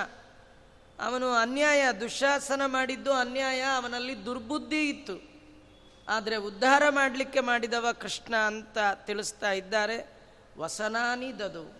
[0.99, 5.36] ಅವನು ಅನ್ಯಾಯ, ದುಶಾಸನ ಮಾಡಿದ್ದು ಅನ್ಯಾಯ, ಅವನಲ್ಲಿ ದುರ್ಬುದ್ಧಿ ಇತ್ತು.
[6.08, 10.15] ಆದರೆ ಉದ್ಧಾರ ಮಾಡಲಿಕ್ಕೆ ಮಾಡಿದವ ಕೃಷ್ಣ ಅಂತ ತಿಳಿಸ್ತಾ ಇದ್ದಾರೆ.
[10.58, 11.77] ವಸನಾನಿದದು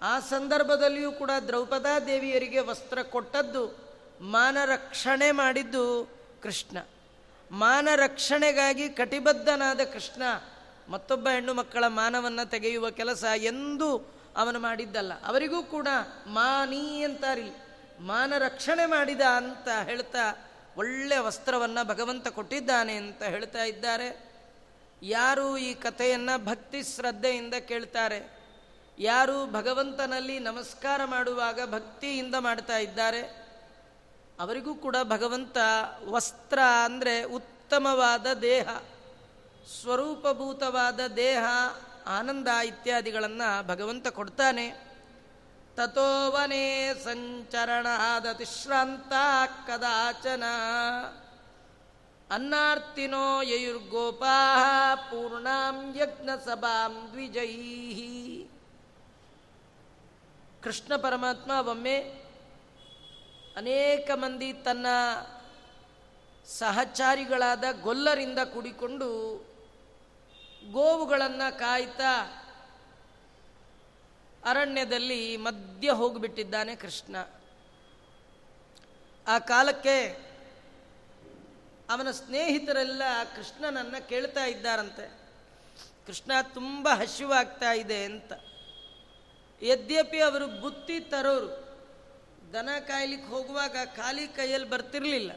[0.00, 3.78] ಆ ಸಂದರ್ಭದಲ್ಲಿಯೂ ಕೂಡ ದ್ರೌಪದಾ ದೇವಿಯರಿಗೆ ವಸ್ತ್ರ ಕೊಟ್ಟದ್ದು
[4.20, 6.08] ಮಾನ ರಕ್ಷಣೆ ಮಾಡಿದ್ದು
[6.42, 6.78] ಕೃಷ್ಣ.
[7.50, 10.22] ಮಾನ ರಕ್ಷಣೆಗಾಗಿ ಕಟಿಬದ್ಧನಾದ ಕೃಷ್ಣ
[10.88, 15.24] ಮತ್ತೊಬ್ಬ ಹೆಣ್ಣು ಮಕ್ಕಳ ಮಾನವನ್ನು ತೆಗೆಯುವ ಕೆಲಸ ಎಂದೂ ಅವನು ಮಾಡಿದ್ದಲ್ಲ.
[15.24, 15.88] ಅವರಿಗೂ ಕೂಡ
[16.26, 17.54] ಮಾನಿ ಅಂತಾರಿಲ್ಲ.
[18.00, 24.32] ಮಾನ ರಕ್ಷಣೆ ಮಾಡಿದ ಅಂತ ಹೇಳ್ತಾ ಒಳ್ಳೆಯ ವಸ್ತ್ರವನ್ನು ಭಗವಂತ ಕೊಟ್ಟಿದ್ದಾನೆ ಅಂತ ಹೇಳ್ತಾ ಇದ್ದಾರೆ.
[25.02, 28.36] ಯಾರು ಈ ಕಥೆಯನ್ನು ಭಕ್ತಿ ಶ್ರದ್ಧೆಯಿಂದ ಕೇಳ್ತಾರೆ?
[28.98, 33.45] ಯಾರು ಭಗವಂತನಲ್ಲಿ ನಮಸ್ಕಾರ ಮಾಡುವಾಗ ಭಕ್ತಿಯಿಂದ ಮಾಡ್ತಾ ಇದ್ದಾರೆ?
[34.40, 35.56] ಅವರಿಗೂ ಕೂಡ ಭಗವಂತ
[36.04, 38.82] ವಸ್ತ್ರ ಅಂದರೆ ಉತ್ತಮವಾದ ದೇಹ,
[39.80, 41.44] ಸ್ವರೂಪಭೂತವಾದ ದೇಹ,
[42.06, 44.86] ಆನಂದ ಇತ್ಯಾದಿಗಳನ್ನು ಭಗವಂತ ಕೊಡ್ತಾನೆ.
[45.76, 49.12] ತಥೋವನೇ ಸಂಚರಣಾದತಿಶ್ರಾಂತ
[49.66, 50.44] ಕದಾಚನ.
[52.30, 58.44] ಅನ್ನಾರ್ತಿನೋ ಯಯುರ್ಗೋಪಾ ಪೂರ್ಣಾಂ ಯಜ್ಞ ಸಭಾಂ ದ್ವಿಜೈ
[60.62, 62.25] ಕೃಷ್ಣ ಪರಮಾತ್ಮ ಒಮ್ಮೆ
[63.56, 64.86] ಅನೇಕ ಮಂದಿ ತನ್ನ
[66.46, 69.36] ಸಹಚಾರಿಗಳಾದ ಗೊಲ್ಲರಿಂದ ಕುಡಿಕೊಂಡು
[70.72, 72.42] ಗೋವುಗಳನ್ನು ಕಾಯ್ತಾ
[74.44, 77.16] ಅರಣ್ಯದಲ್ಲಿ ಮಧ್ಯ ಹೋಗಿಬಿಟ್ಟಿದ್ದಾನೆ ಕೃಷ್ಣ.
[79.26, 80.26] ಆ ಕಾಲಕ್ಕೆ
[81.90, 83.02] ಅವನ ಸ್ನೇಹಿತರೆಲ್ಲ
[83.36, 85.18] ಕೃಷ್ಣನನ್ನು ಕೇಳ್ತಾ ಇದ್ದಾರಂತೆ.
[86.06, 88.32] ಕೃಷ್ಣ ತುಂಬ ಹಸಿವಾಗ್ತಾ ಇದೆ ಅಂತ.
[89.62, 91.65] ಯದ್ಯಪಿ ಅವರು ಬುತ್ತಿ ತರೋರು
[92.52, 95.32] ದನ ಕಾಯ್ಲಿಕ್ಕೆ ಹೋಗುವಾಗ ಖಾಲಿ ಕೈಯಲ್ಲಿ ಬರ್ತಿರಲಿಲ್ಲ.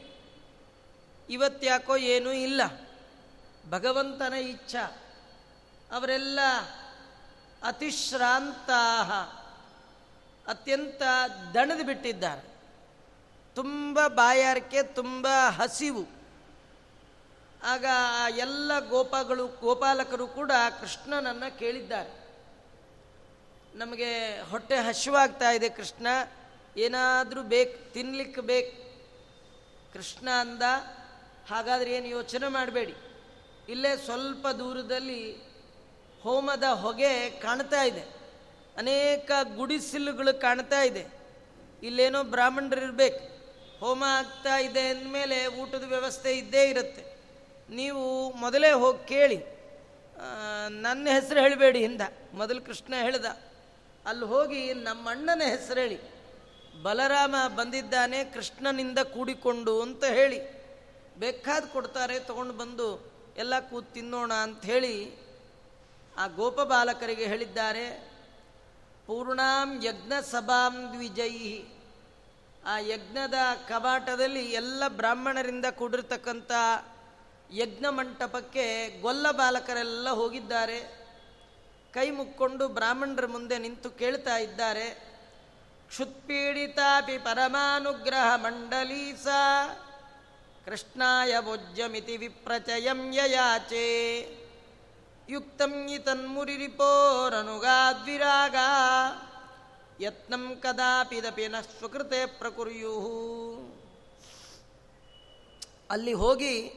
[1.30, 2.60] ಇವತ್ತ್ಯಾಕೋ ಏನೂ ಇಲ್ಲ.
[3.70, 4.76] ಭಗವಂತನ ಇಚ್ಛ.
[5.92, 6.40] ಅವರೆಲ್ಲ
[7.62, 8.70] ಅತಿಶ್ರಾಂತ
[10.46, 11.02] ಅತ್ಯಂತ
[11.54, 12.48] ದಣದು ಬಿಟ್ಟಿದ್ದಾರೆ.
[13.54, 16.04] ತುಂಬ ಬಾಯಾರಿಕೆ, ತುಂಬ ಹಸಿವು.
[17.62, 17.84] ಆಗ
[18.22, 22.20] ಆ ಎಲ್ಲ ಗೋಪಗಳು, ಗೋಪಾಲಕರು ಕೂಡ ಕೃಷ್ಣನನ್ನು ಕೇಳಿದ್ದಾರೆ.
[23.74, 26.06] ನಮಗೆ ಹೊಟ್ಟೆ ಹಸಿವಾಗ್ತಾ ಇದೆ ಕೃಷ್ಣ.
[26.76, 28.74] ಏನಾದರೂ ಬೇಕು ತಿನ್ಲಿಕ್ಕೆ ಬೇಕು.
[29.92, 30.62] ಕೃಷ್ಣ ಅಂದ,
[31.50, 32.94] ಹಾಗಾದರೆ ಏನು ಯೋಚನೆ ಮಾಡಬೇಡಿ.
[33.68, 35.22] ಇಲ್ಲೇ ಸ್ವಲ್ಪ ದೂರದಲ್ಲಿ
[36.22, 38.04] ಹೋಮದ ಹೊಗೆ ಕಾಣ್ತಾ ಇದೆ.
[38.76, 41.06] ಅನೇಕ ಗುಡಿಸಿಲುಗಳು ಕಾಣ್ತಾ ಇದೆ.
[41.82, 43.20] ಇಲ್ಲೇನೋ ಬ್ರಾಹ್ಮಣರು ಇರಬೇಕು.
[43.80, 47.04] ಹೋಮ ಆಗ್ತಾ ಇದೆ ಅಂದಮೇಲೆ ಊಟದ ವ್ಯವಸ್ಥೆ ಇದ್ದೇ ಇರುತ್ತೆ.
[47.70, 49.38] ನೀವು ಮೊದಲೇ ಹೋಗಿ ಕೇಳಿ.
[50.70, 52.00] ನನ್ನ ಹೆಸರು ಹೇಳಬೇಡಿ ಹಿಂದ
[52.34, 53.28] ಮೊದಲು ಕೃಷ್ಣ ಹೇಳ್ದ,
[54.06, 55.98] ಅಲ್ಲಿ ಹೋಗಿ ನಮ್ಮ ಅಣ್ಣನ ಹೆಸರು ಹೇಳಿ.
[56.84, 60.38] ಬಲರಾಮ ಬಂದಿದ್ದಾನೆ, ಕೃಷ್ಣನಿಂದ ಕೂಡಿಕೊಂಡು ಅಂತ ಹೇಳಿ
[61.22, 62.86] ಬೇಕಾದ ಕೊಡ್ತಾರೆ, ತಗೊಂಡು ಬಂದು
[63.42, 64.94] ಎಲ್ಲ ಕೂತ್ ತಿನ್ನೋಣ ಅಂತ ಹೇಳಿ
[66.20, 67.84] ಆ ಗೋಪ ಬಾಲಕರಿಗೆ ಹೇಳಿದ್ದಾರೆ,
[69.06, 71.52] ಪೂರ್ಣಾಂ ಯಜ್ಞ ಸಭಾಂ ದ್ವಿಜಯಿ
[72.70, 73.36] ಆ ಯಜ್ಞದ
[73.68, 76.52] ಕವಾಟದಲ್ಲಿ ಎಲ್ಲ ಬ್ರಾಹ್ಮಣರಿಂದ ಕೂಡಿರ್ತಕ್ಕಂಥ
[77.60, 78.64] ಯಜ್ಞ ಮಂಟಪಕ್ಕೆ
[79.04, 80.80] ಗೊಲ್ಲ ಬಾಲಕರೆಲ್ಲ ಹೋಗಿದ್ದಾರೆ,
[81.94, 84.88] ಕೈ ಮುಕ್ಕೊಂಡು ಬ್ರಾಹ್ಮಣರ ಮುಂದೆ ನಿಂತು ಕೇಳ್ತಾ ಇದ್ದಾರೆ.
[88.36, 89.68] ಮಂಡಲೀಸ ಸಾ
[90.64, 94.20] ಕೃಷ್ಣಾಯ ಭೋಜ್ಯಮಿತಿ ವಿಪ್ರಚಯಂ ಯಯಾಚೆ.
[95.28, 98.54] ಯುಕ್ತಂ ಇತನ್ಮುರಿರಿಪೋರನುಗಾದ್ವಿರಾಗ
[100.00, 102.94] ಯತ್ನಂ ಕದಾಪಿದಪಿ ನ ಸ್ವಕೃತೆ ಪ್ರಕುರ್ಯು
[105.90, 106.72] ಅಲ್ಲಿ ಹೋಗಿ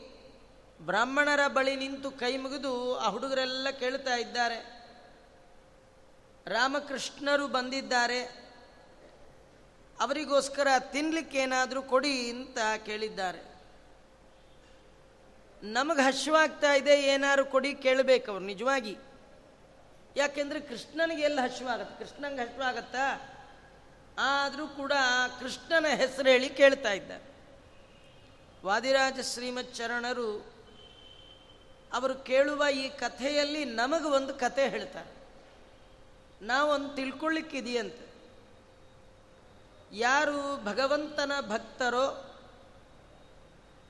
[0.81, 4.83] ಬ್ರಾಹ್ಮಣರ ಬಳಿ ನಿಂತು ಕೈ ಮುಗಿದು ಆ ಹುಡುಗರೆಲ್ಲ ಕೇಳ್ತಾ ಇದ್ದಾರೆ.
[6.45, 8.42] ರಾಮಕೃಷ್ಣರು ಬಂದಿದ್ದಾರೆ.
[10.03, 13.53] ಅವರಿಗೋಸ್ಕರ ತಿನ್ಲಿಕ್ಕೆ ಏನಾದರೂ ಕೊಡಿ ಅಂತ ಕೇಳಿದ್ದಾರೆ.
[15.63, 18.97] ನಮಗೆ ಹಶ್ವಾಗ್ತಾ ಇದೆ, ಏನಾದ್ರು ಕೊಡಿ ಕೇಳಬೇಕು ಅವ್ರು ನಿಜವಾಗಿ.
[20.15, 22.05] ಯಾಕೆಂದ್ರೆ ಕೃಷ್ಣನಿಗೆ ಎಲ್ಲ ಹಶ್ವಾಗತ್ತೆ?
[22.05, 23.29] ಕೃಷ್ಣಂಗೆ ಹಶ್ವಾಗತ್ತಾ?
[24.19, 24.91] ಆದರೂ ಕೂಡ
[25.39, 27.23] ಕೃಷ್ಣನ ಹೆಸರು ಹೇಳಿ ಕೇಳ್ತಾ ಇದ್ದಾರೆ.
[28.65, 30.53] ವಾದಿರಾಜ ಶ್ರೀಮತ್ ಚರಣರು
[31.93, 35.11] ಅವರು ಕೇಳುವ ಈ ಕಥೆಯಲ್ಲಿ ನಮಗೆ ಒಂದು ಕಥೆ ಹೇಳ್ತಾರೆ.
[36.45, 38.12] ನಾವೊಂದು ತಿಳ್ಕೊಳ್ಳಿಕ್ಕಿದೆಯಂತೆ
[39.93, 42.29] ಯಾರು ಭಗವಂತನ ಭಕ್ತರೋ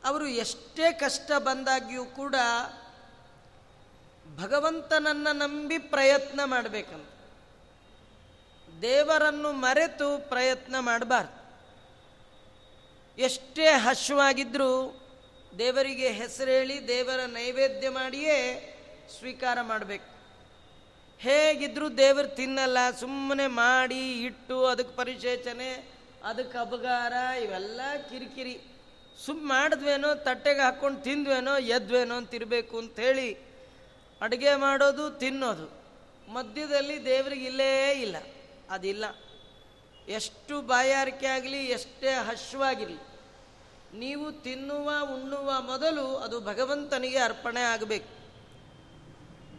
[0.06, 2.36] ಅವರು ಎಷ್ಟೇ ಕಷ್ಟ ಬಂದಾಗ್ಯೂ ಕೂಡ
[4.36, 7.10] ಭಗವಂತನನ್ನು ನಂಬಿ ಪ್ರಯತ್ನ ಮಾಡಬೇಕಂತ.
[8.82, 11.44] ದೇವರನ್ನು ಮರೆತು ಪ್ರಯತ್ನ ಮಾಡಬಾರ್ದು.
[13.22, 15.00] ಎಷ್ಟೇ ಹಶ್ವಾಗಿದ್ರೂ
[15.58, 18.70] ದೇವರಿಗೆ ಹೆಸರೇಳಿ ದೇವರ ನೈವೇದ್ಯ ಮಾಡಿಯೇ
[19.20, 20.14] ಸ್ವೀಕಾರ ಮಾಡಬೇಕು.
[21.20, 25.93] ಹೇಗಿದ್ದರೂ ದೇವರು ತಿನ್ನಲ್ಲ, ಸುಮ್ಮನೆ ಮಾಡಿ, ಇಟ್ಟು, ಅದಕ್ಕೆ ಪರಿಶೇಚನೆ
[26.24, 28.62] ಅದಕ್ಕೆ ಕಬಗಾರ ಇವೆಲ್ಲ ಕಿರಿಕಿರಿ.
[29.26, 33.38] ಸುಮ್ಮ ಮಾಡಿದ್ವೇನೋ, ತಟ್ಟೆಗೆ ಹಾಕ್ಕೊಂಡು ತಿಂದ್ವೇನೋ, ಎದ್ವೇನೋ ಅಂತಿರಬೇಕು ಅಂಥೇಳಿ
[34.22, 35.84] ಅಡುಗೆ ಮಾಡೋದು, ತಿನ್ನೋದು.
[36.32, 38.16] ಮಧ್ಯದಲ್ಲಿ ದೇವರಿಗೆ ಇಲ್ಲೇ ಇಲ್ಲ.
[38.70, 39.06] ಅದಿಲ್ಲ.
[40.08, 43.08] ಎಷ್ಟು ಬಾಯಾರಿಕೆ ಆಗಲಿ, ಎಷ್ಟೇ ಹಶ್ವಾಗಿರಲಿ,
[43.98, 48.24] ನೀವು ತಿನ್ನುವ, ಉಣ್ಣುವ ಮೊದಲು ಅದು ಭಗವಂತನಿಗೆ ಅರ್ಪಣೆ ಆಗಬೇಕು.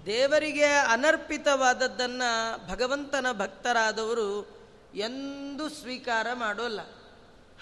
[0.06, 4.63] ದೇವರಿಗೆ ಅನರ್ಪಿತವಾದದ್ದನ್ನು ಭಗವಂತನ ಭಕ್ತರಾದವರು
[4.94, 6.80] ಎಂದೂ ಸ್ವೀಕಾರ ಮಾಡೋಲ್ಲ.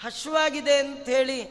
[0.05, 1.43] ಹಶ್ವಾಗಿದೆ ಅಂಥೇಳಿ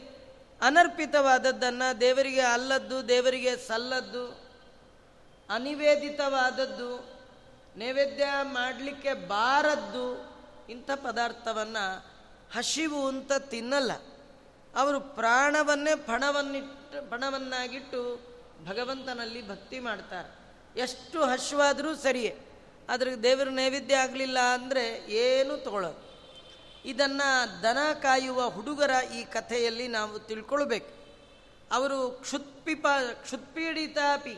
[0.61, 4.27] ಅನರ್ಪಿತವಾದದ್ದನ್ನು ದೇವರಿಗೆ ಅಲ್ಲದ್ದು, ದೇವರಿಗೆ ಸಲ್ಲದ್ದು,
[5.49, 6.97] ಅನಿವೇದಿತವಾದದ್ದು,
[7.75, 10.33] ನೈವೇದ್ಯ ಮಾಡಲಿಕ್ಕೆ ಬಾರದ್ದು,
[10.69, 12.13] ಇಂಥ ಪದಾರ್ಥವನ್ನು
[12.55, 13.91] ಹಸಿವು ಅಂತ ತಿನ್ನಲ್ಲ.
[14.75, 18.21] ಅವರು ಪ್ರಾಣವನ್ನೇ ಪಣವನ್ನಿಟ್ಟು, ಪಣವನ್ನಾಗಿಟ್ಟು
[18.65, 20.35] ಭಗವಂತನಲ್ಲಿ ಭಕ್ತಿ ಮಾಡ್ತಾರೆ.
[20.79, 22.37] ಎಷ್ಟು ಹಶ್ವಾದರೂ ಸರಿಯೇ.
[22.93, 26.13] ಅದ್ರ ದೇವರ ನೈವೇದ್ಯ ಆಗಲಿಲ್ಲ ಅಂದರೆ ಏನೂ ತಗೊಳ್ಳೋದು.
[26.85, 30.91] ಇದನ್ನು ದನ ಕಾಯುವ ಹುಡುಗರ ಈ ಕಥೆಯಲ್ಲಿ ನಾವು ತಿಳ್ಕೊಳ್ಬೇಕು.
[31.71, 34.35] ಅವರು ಕ್ಷುತ್ಪಿಪ, ಕ್ಷುತ್ಪೀಡಿತಾಪಿ.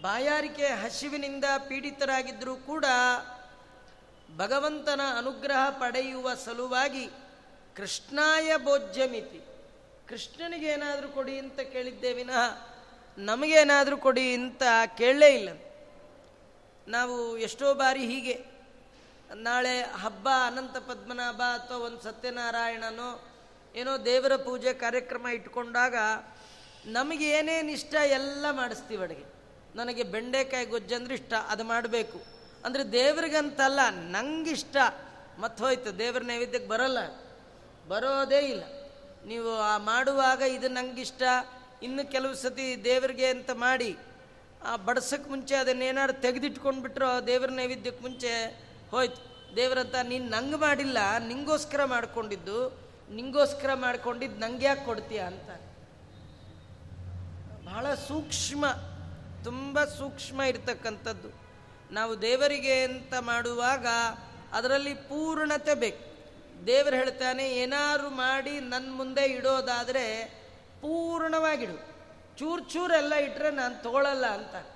[0.00, 2.84] ಬಾಯಾರಿಕೆ ಹಸಿವಿನಿಂದ ಪೀಡಿತರಾಗಿದ್ದರೂ ಕೂಡ
[4.36, 7.06] ಭಗವಂತನ ಅನುಗ್ರಹ ಪಡೆಯುವ ಸಲುವಾಗಿ
[7.76, 9.40] ಕೃಷ್ಣಾಯ ಭೋಜ್ಯಮಿತಿ.
[10.08, 12.68] ಕೃಷ್ಣನಿಗೆ ಏನಾದರೂ ಕೊಡಿ ಅಂತ ಕೇಳಿದ್ದೆ ವಿನಃ
[13.18, 14.62] ನಮಗೇನಾದರೂ ಕೊಡಿ ಅಂತ
[14.98, 15.48] ಕೇಳಲೇ ಇಲ್ಲ.
[16.88, 18.46] ನಾವು ಎಷ್ಟೋ ಬಾರಿ ಹೀಗೆ,
[19.34, 23.28] ನಾಳೆ ಹಬ್ಬ ಅನಂತ ಪದ್ಮನಾಭ ಅಥವಾ ಒಂದು ಸತ್ಯನಾರಾಯಣನೋ
[23.74, 25.94] ಏನೋ ದೇವರ ಪೂಜೆ ಕಾರ್ಯಕ್ರಮ ಇಟ್ಕೊಂಡಾಗ
[26.86, 29.24] ನಮಗೆ ಏನೇನು ಇಷ್ಟ ಎಲ್ಲ ಮಾಡಿಸ್ತೀವಿ ಅಡುಗೆ.
[29.74, 32.22] ನನಗೆ ಬೆಂಡೆಕಾಯಿ ಗೊಜ್ಜಂದ್ರೆ ಇಷ್ಟ, ಅದು ಮಾಡಬೇಕು.
[32.64, 34.76] ಅಂದರೆ ದೇವ್ರಿಗಂತಲ್ಲ ನಂಗಿಷ್ಟ.
[35.38, 36.98] ಮತ್ತೆ ಹೋಯ್ತು, ದೇವ್ರ ನೈವೇದ್ಯಕ್ಕೆ ಬರೋಲ್ಲ.
[37.88, 38.64] ಬರೋದೇ ಇಲ್ಲ.
[39.26, 41.22] ನೀವು ಆ ಮಾಡುವಾಗ ಇದು ನಂಗಿಷ್ಟ,
[41.82, 43.98] ಇನ್ನು ಕೆಲವು ಸತಿ ದೇವರಿಗೆ ಅಂತ ಮಾಡಿ
[44.62, 49.36] ಆ ಬಡ್ಸಕ್ಕೆ ಮುಂಚೆ ಅದನ್ನೇನಾದ್ರು ತೆಗೆದಿಟ್ಕೊಂಡ್ಬಿಟ್ರು ದೇವ್ರ ನೈವೇದ್ಯಕ್ಕೆ ಮುಂಚೆ ಹೋಯ್ತು.
[49.56, 55.18] ದೇವರಂತ, ನೀನು ನಂಗೆ ಮಾಡಿಲ್ಲ, ನಿಂಗೋಸ್ಕರ ಮಾಡ್ಕೊಂಡಿದ್ದು ನಿಂಗೋಸ್ಕರ ಮಾಡ್ಕೊಂಡಿದ್ದು ನಂಗೆ ಯಾಕೆ ಕೊಡ್ತೀಯ?
[55.18, 55.50] ಅಂತ.
[57.64, 58.66] ಬಹಳ ಸೂಕ್ಷ್ಮ,
[59.44, 61.28] ತುಂಬ ಸೂಕ್ಷ್ಮ ಇರ್ತಕ್ಕಂಥದ್ದು.
[61.94, 63.86] ನಾವು ದೇವರಿಗೆ ಅಂತ ಮಾಡುವಾಗ
[64.52, 66.16] ಅದರಲ್ಲಿ ಪೂರ್ಣತೆ ಬೇಕು.
[66.66, 70.24] ದೇವರು ಹೇಳ್ತಾನೆ ಏನಾದ್ರು ಮಾಡಿ ನನ್ನ ಮುಂದೆ ಇಡೋದಾದರೆ
[70.80, 71.95] ಪೂರ್ಣವಾಗಿಡು.
[72.38, 74.66] ಚೂರು ಚೂರೆಲ್ಲ ಇಟ್ಟರೆ ನಾನು ತಗೊಳ್ಳಲ್ಲ ಅಂತ.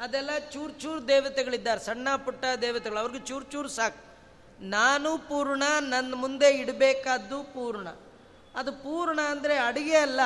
[0.00, 1.80] ಅದೆಲ್ಲ ಚೂರು ಚೂರು ದೇವತೆಗಳಿದ್ದಾರೆ.
[1.80, 2.98] ಸಣ್ಣ ಪುಟ್ಟ ದೇವತೆಗಳು.
[2.98, 4.08] ಅವ್ರಿಗೆ ಚೂರು ಚೂರು ಸಾಕು.
[4.60, 7.88] ನಾನು ಪೂರ್ಣ ನನ್ನ ಮುಂದೆ ಇಡಬೇಕಾದ್ದು ಪೂರ್ಣ.
[8.54, 10.20] ಅದು ಪೂರ್ಣ ಅಂದರೆ ಅಡುಗೆ ಅಲ್ಲ.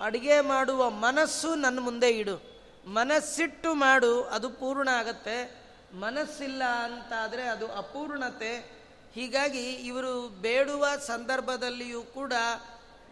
[0.00, 2.60] ಅಡುಗೆ ಮಾಡುವ ಮನಸ್ಸು ನನ್ನ ಮುಂದೆ ಇಡು.
[2.86, 5.54] ಮನಸ್ಸಿಟ್ಟು ಮಾಡು, ಅದು ಪೂರ್ಣ ಆಗತ್ತೆ.
[5.94, 8.80] ಮನಸ್ಸಿಲ್ಲ ಅಂತಾದರೆ ಅದು ಅಪೂರ್ಣತೆ.
[9.14, 12.32] ಹೀಗಾಗಿ ಇವರು ಬೇಡುವ ಸಂದರ್ಭದಲ್ಲಿಯೂ ಕೂಡ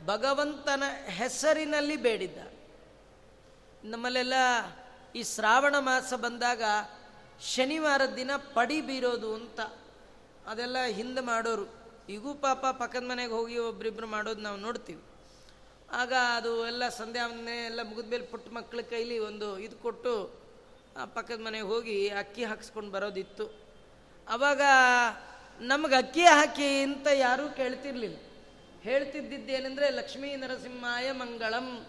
[0.07, 2.58] ಭಗವಂತನ ಹೆಸರಿನಲ್ಲಿ ಬೇಡಿದ್ದ
[3.85, 4.35] ನಮ್ಮಲ್ಲೆಲ್ಲ
[5.15, 6.63] ಈ ಶ್ರಾವಣ ಮಾಸ ಬಂದಾಗ
[7.55, 9.61] ಶನಿವಾರದ ದಿನ ಪಡಿ ಬೀರೋದು ಅಂತ
[10.47, 11.67] ಅದೆಲ್ಲ ಹಿಂದೆ ಮಾಡೋರು.
[12.09, 15.03] ಈಗೂ ಪಾಪ ಪಕ್ಕದ ಮನೆಗೆ ಹೋಗಿ ಒಬ್ರಿಬ್ರು ಮಾಡೋದು ನಾವು ನೋಡ್ತೀವಿ.
[15.91, 17.29] ಆಗ ಅದು ಎಲ್ಲ ಸಂಧ್ಯಾ
[17.67, 20.41] ಎಲ್ಲ ಮುಗಿದ್ಮೇಲೆ ಪುಟ್ಟ ಮಕ್ಕಳ ಕೈಲಿ ಒಂದು ಇದು ಕೊಟ್ಟು
[21.15, 23.47] ಪಕ್ಕದ ಮನೆಗೆ ಹೋಗಿ ಅಕ್ಕಿ ಹಾಕಿಸ್ಕೊಂಡು ಬರೋದಿತ್ತು.
[24.29, 24.61] ಅವಾಗ
[25.61, 28.17] ನಮಗೆ ಅಕ್ಕಿ ಹಾಕಿ ಅಂತ ಯಾರೂ ಕೇಳ್ತಿರ್ಲಿಲ್ಲ.
[28.81, 31.87] ಹೇಳ್ತಿದ್ದಿದ್ದೇನೆಂದರೆ ಲಕ್ಷ್ಮೀ ನರಸಿಂಹಾಯ ಮಂಗಳಂ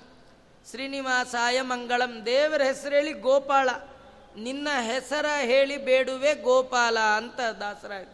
[0.69, 2.25] ಶ್ರೀನಿವಾಸಾಯ ಮಂಗಳಂ.
[2.25, 3.69] ದೇವರ ಹೆಸರು ಹೇಳಿ ಗೋಪಾಳ
[4.37, 8.05] ನಿನ್ನ ಹೆಸರ ಹೇಳಿ ಬೇಡುವೆ ಗೋಪಾಲ ಅಂತ ದಾಸರ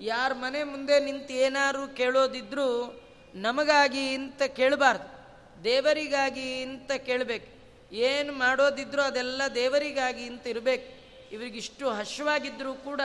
[0.00, 3.00] ಯಾರ ಮನೆ ಮುಂದೆ ನಿಂತು ಏನಾರು ಕೇಳೋದಿದ್ರು
[3.34, 5.22] ನಮಗಾಗಿ ಅಂತ ಕೇಳಬಾರ್ದು.
[5.64, 7.62] ದೇವರಿಗಾಗಿ ಅಂತ ಕೇಳಬೇಕು.
[7.94, 11.02] ಏನು ಮಾಡೋದಿದ್ರು ಅದೆಲ್ಲ ದೇವರಿಗಾಗಿ ಅಂತ ಇರಬೇಕು.
[11.34, 13.00] ಇವರಿಗಿಷ್ಟು ಹಶ್ವಾಗಿದ್ದರೂ ಕೂಡ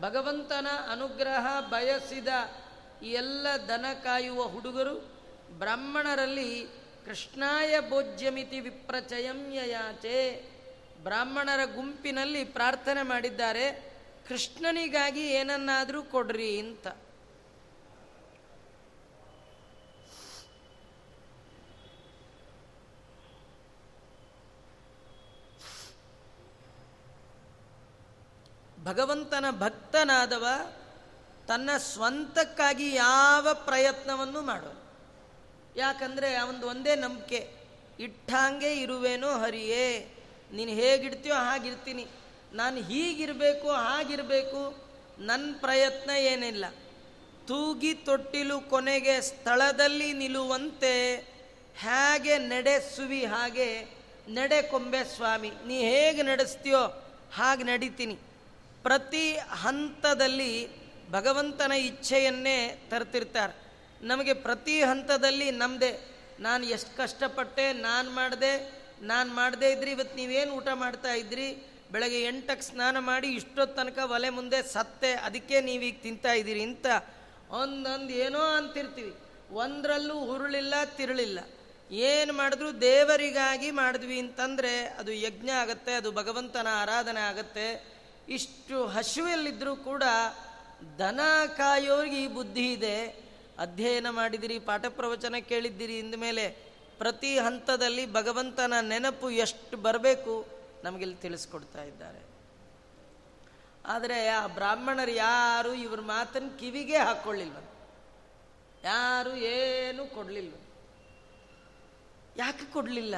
[0.00, 2.28] ಭಗವಂತನ ಅನುಗ್ರಹ, ಬಯಸಿದ
[3.02, 4.94] ಈ ಎಲ್ಲ ದನ ಕಾಯುವ ಹುಡುಗರು
[5.58, 10.18] ಬ್ರಾಹ್ಮಣರಲ್ಲಿ ಕೃಷ್ಣಾಯ ಭೋಜ್ಯಮಿತಿ ವಿಪ್ರಚಯಂ ಯಯಾಚೆ.
[11.02, 13.94] ಬ್ರಾಹ್ಮಣರ ಗುಂಪಿನಲ್ಲಿ ಪ್ರಾರ್ಥನೆ ಮಾಡಿದ್ದಾರೆ,
[14.28, 16.86] ಕೃಷ್ಣನಿಗಾಗಿ ಏನನ್ನಾದರೂ ಕೊಡ್ರಿ ಅಂತ.
[28.84, 30.46] ಭಗವಂತನ ಭಕ್ತನಾದವ
[31.48, 34.83] ತನ್ನ ಸ್ವಂತಕ್ಕಾಗಿ ಯಾವ ಪ್ರಯತ್ನವನ್ನು ಮಾಡೋನು
[35.76, 37.40] ಯಾಕಂದರೆ ಅವನದು ಒಂದೇ ನಂಬಿಕೆ,
[38.00, 39.86] ಇಟ್ಟಂಗೆ ಇರುವೇನೋ ಹರಿಯೇ,
[40.52, 42.06] ನೀನು ಹೇಗಿಡ್ತೀಯೋ ಹಾಗಿರ್ತೀನಿ,
[42.52, 44.60] ನಾನು ಹೀಗಿರಬೇಕು, ಹಾಗಿರಬೇಕು
[45.18, 46.64] ನನ್ನ ಪ್ರಯತ್ನ ಏನಿಲ್ಲ.
[47.48, 51.16] ತೂಗಿ ತೊಟ್ಟಿಲು ಕೊನೆಗೆ ಸ್ಥಳದಲ್ಲಿ ನಿಲ್ಲುವಂತೆ,
[51.76, 53.68] ಹೇಗೆ ನಡೆಸುವಿ ಹಾಗೆ
[54.28, 56.82] ನಡೆ ಕೊಂಬೆ ಸ್ವಾಮಿ, ನೀ ಹೇಗೆ ನಡೆಸ್ತೀಯೋ
[57.32, 58.16] ಹಾಗೆ ನಡೀತೀನಿ.
[58.82, 60.52] ಪ್ರತಿ ಹಂತದಲ್ಲಿ
[61.10, 63.63] ಭಗವಂತನ ಇಚ್ಛೆಯನ್ನೇ ತರ್ತಿರ್ತಾರೆ.
[64.04, 65.92] ನಮಗೆ ಪ್ರತಿ ಹಂತದಲ್ಲಿ ನಮ್ಮದೇ
[66.40, 71.46] ನಾನು ಎಷ್ಟು ಕಷ್ಟಪಟ್ಟೆ, ನಾನು ಮಾಡಿದೆ, ನಾನು ಮಾಡದೇ ಇದ್ರಿ ಇವತ್ತು ನೀವೇನು ಊಟ ಮಾಡ್ತಾ ಇದ್ರಿ?
[71.92, 76.86] ಬೆಳಗ್ಗೆ ಎಂಟಕ್ಕೆ ಸ್ನಾನ ಮಾಡಿ ಇಷ್ಟೊತ್ತು ತನಕ ಒಲೆ ಮುಂದೆ ಸತ್ತೆ, ಅದಕ್ಕೆ ನೀವೀಗ ತಿಂತಾ ಇದ್ದೀರಿ ಅಂತ
[77.50, 79.14] ಒಂದೊಂದು ಏನೋ ಅಂತಿರ್ತೀವಿ.
[79.50, 81.38] ಒಂದರಲ್ಲೂ ಹುರುಳಿಲ್ಲ, ತಿರುಳಿಲ್ಲ.
[81.90, 87.66] ಏನು ಮಾಡಿದ್ರು ದೇವರಿಗಾಗಿ ಮಾಡಿದ್ವಿ ಅಂತಂದರೆ ಅದು ಯಜ್ಞ ಆಗತ್ತೆ, ಅದು ಭಗವಂತನ ಆರಾಧನೆ ಆಗತ್ತೆ.
[88.28, 90.02] ಇಷ್ಟು ಹಸುವಲ್ಲಿದ್ದರೂ ಕೂಡ
[90.98, 91.20] ದನ
[91.56, 93.23] ಕಾಯೋರಿಗೆ ಈ ಬುದ್ಧಿ ಇದೆ.
[93.58, 96.48] ಅಧ್ಯಯನ ಮಾಡಿದಿರಿ, ಪಾಠ ಪ್ರವಚನ ಕೇಳಿದ್ದೀರಿ ಮೇಲೆ
[96.98, 100.46] ಪ್ರತಿ ಹಂತದಲ್ಲಿ ಭಗವಂತನ ನೆನಪು ಎಷ್ಟು ಬರಬೇಕು
[100.84, 102.34] ನಮಗಿಲ್ಲಿ ತಿಳಿಸ್ಕೊಡ್ತಾ ಇದ್ದಾರೆ.
[103.86, 107.56] ಆದರೆ ಆ ಬ್ರಾಹ್ಮಣರು ಯಾರು ಇವ್ರ ಮಾತನ್ನು ಕಿವಿಗೆ ಹಾಕ್ಕೊಳ್ಳಿಲ್ವ
[108.84, 110.54] ಯಾರು ಏನು ಕೊಡಲಿಲ್ವ
[112.36, 113.14] ಯಾಕೆ ಕೊಡಲಿಲ್ಲ?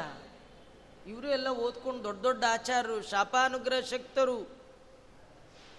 [1.07, 4.49] ಇವರು ಎಲ್ಲ ಓದ್ಕೊಂಡು ದೊಡ್ಡ ದೊಡ್ಡ ಆಚಾರರು ಶಾಪಾನುಗ್ರಹ ಶಕ್ತರು.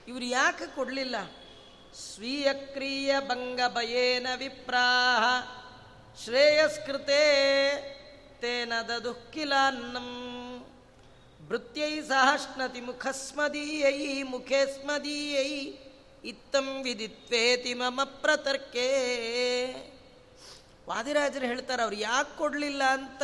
[0.08, 1.16] ಇವರು ಯಾಕೆ ಕೊಡಲಿಲ್ಲ?
[1.98, 5.24] ಸ್ವೀಯಕ್ರಿಯ ಭಂಗಭಯೇನ ವಿಪ್ರಾಹ
[6.24, 7.24] ಶ್ರೇಯಸ್ಕೃತೆ
[8.42, 9.98] ತೇನ ದುಃಖಿಲಾನ್ನ
[11.48, 15.78] ಭೃತ್ಯೈ ಸಹಷ್ಣತಿ ಮುಖಸ್ಮದೀಯೈ ಮುಖೇ ಸ್ಮದೀಯೈ
[16.24, 18.88] ಇತ್ತಂ ವಿದಿತ್ವೇತಿ ಮಮ ಪ್ರತರ್ಕೆ.
[20.88, 23.24] ವಾದಿರಾಜರು ಹೇಳ್ತಾರೆ, ಅವ್ರು ಯಾಕೆ ಕೊಡಲಿಲ್ಲ ಅಂತ?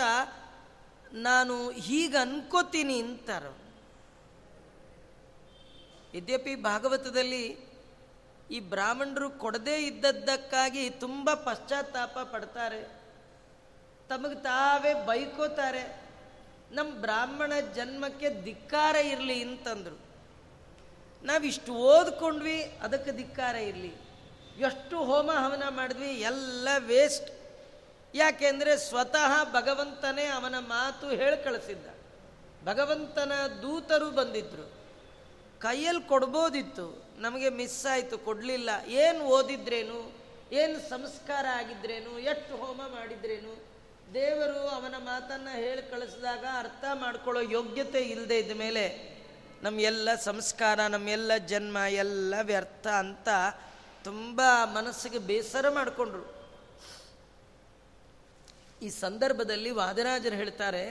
[1.13, 3.63] ನಾನು ಹೀಗೆ ಅನ್ಕೋತೀನಿ ಅಂತಾರೆ
[6.17, 7.62] ಯದ್ಯಪಿ ಭಾಗವತದಲ್ಲಿ
[8.53, 12.81] ಈ ಬ್ರಾಹ್ಮಣರು ಕೊಡದೇ ಇದ್ದದ್ದಕ್ಕಾಗಿ ತುಂಬ ಪಶ್ಚಾತ್ತಾಪ ಪಡ್ತಾರೆ.
[14.09, 16.03] ತಮಗೆ ತಾವೇ ಬೈಕೋತಾರೆ.
[16.71, 19.99] ನಮ್ಮ ಬ್ರಾಹ್ಮಣ ಜನ್ಮಕ್ಕೆ ಧಿಕ್ಕಾರ ಇರಲಿ ಅಂತಂದರು.
[21.23, 23.93] ನಾವಿಷ್ಟು ಓದ್ಕೊಂಡ್ವಿ, ಅದಕ್ಕೆ ಧಿಕ್ಕಾರ ಇರಲಿ.
[24.59, 27.31] ಎಷ್ಟು ಹೋಮ ಹವನ ಮಾಡಿದ್ವಿ, ಎಲ್ಲ ವೇಸ್ಟ್.
[28.15, 31.87] ಯಾಕೆಂದರೆ ಸ್ವತಃ ಭಗವಂತನೇ ಅವನ ಮಾತು ಹೇಳಿ ಕಳಿಸಿದ್ದ.
[32.65, 34.71] ಭಗವಂತನ ದೂತರು ಬಂದಿದ್ದರು
[35.59, 38.69] ಕೈಯಲ್ಲಿ ಕೊಡ್ಬೋದಿತ್ತು ನಮಗೆ ಮಿಸ್ ಆಯಿತು, ಕೊಡಲಿಲ್ಲ.
[38.87, 39.99] ಏನು ಓದಿದ್ರೇನು?
[40.61, 42.19] ಏನು ಸಂಸ್ಕಾರ ಆಗಿದ್ರೇನು?
[42.31, 43.53] ಎಷ್ಟು ಹೋಮ ಮಾಡಿದ್ರೇನು?
[44.13, 48.83] ದೇವರು ಅವನ ಮಾತನ್ನು ಹೇಳಿ ಕಳಿಸಿದಾಗ ಅರ್ಥ ಮಾಡ್ಕೊಳ್ಳೋ ಯೋಗ್ಯತೆ ಇಲ್ಲದೆ ಇದ್ದ ಮೇಲೆ
[49.63, 53.29] ನಮ್ಮ ಎಲ್ಲ ಸಂಸ್ಕಾರ, ನಮ್ಮೆಲ್ಲ ಜನ್ಮ ಎಲ್ಲ ವ್ಯರ್ಥ ಅಂತ
[54.03, 54.41] ತುಂಬ
[54.75, 56.25] ಮನಸ್ಸಿಗೆ ಬೇಸರ ಮಾಡಿಕೊಂಡ್ರು.
[58.81, 60.85] ಈ ಸಂದರ್ಭದಲ್ಲಿ ವಾದರಾಜರು ಹೇಳ್ತಾರೆ,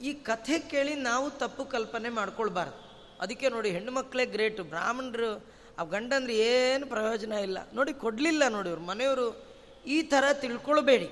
[0.00, 2.87] ಈ ಕಥೆ ಕೇಳಿ ನಾವು ತಪ್ಪು ಕಲ್ಪನೆ ಮಾಡ್ಕೊಳ್ಬಾರ್ದು.
[3.20, 5.46] ಅದಕ್ಕೆ ನೋಡಿ ಹೆಣ್ಣು ಮಕ್ಕಳೇ ಗ್ರೇಟು ಬ್ರಾಹ್ಮಣರು,
[5.78, 7.58] ಆ ಗಂಡಂದ್ರೆ ಏನು ಪ್ರಯೋಜನ ಇಲ್ಲ.
[7.72, 9.44] ನೋಡಿ ಕೊಡಲಿಲ್ಲ ನೋಡಿ ಅವ್ರ ಮನೆಯವರು
[9.86, 11.08] ಈ ಥರ ತಿಳ್ಕೊಳ್ಬೇಡಿ.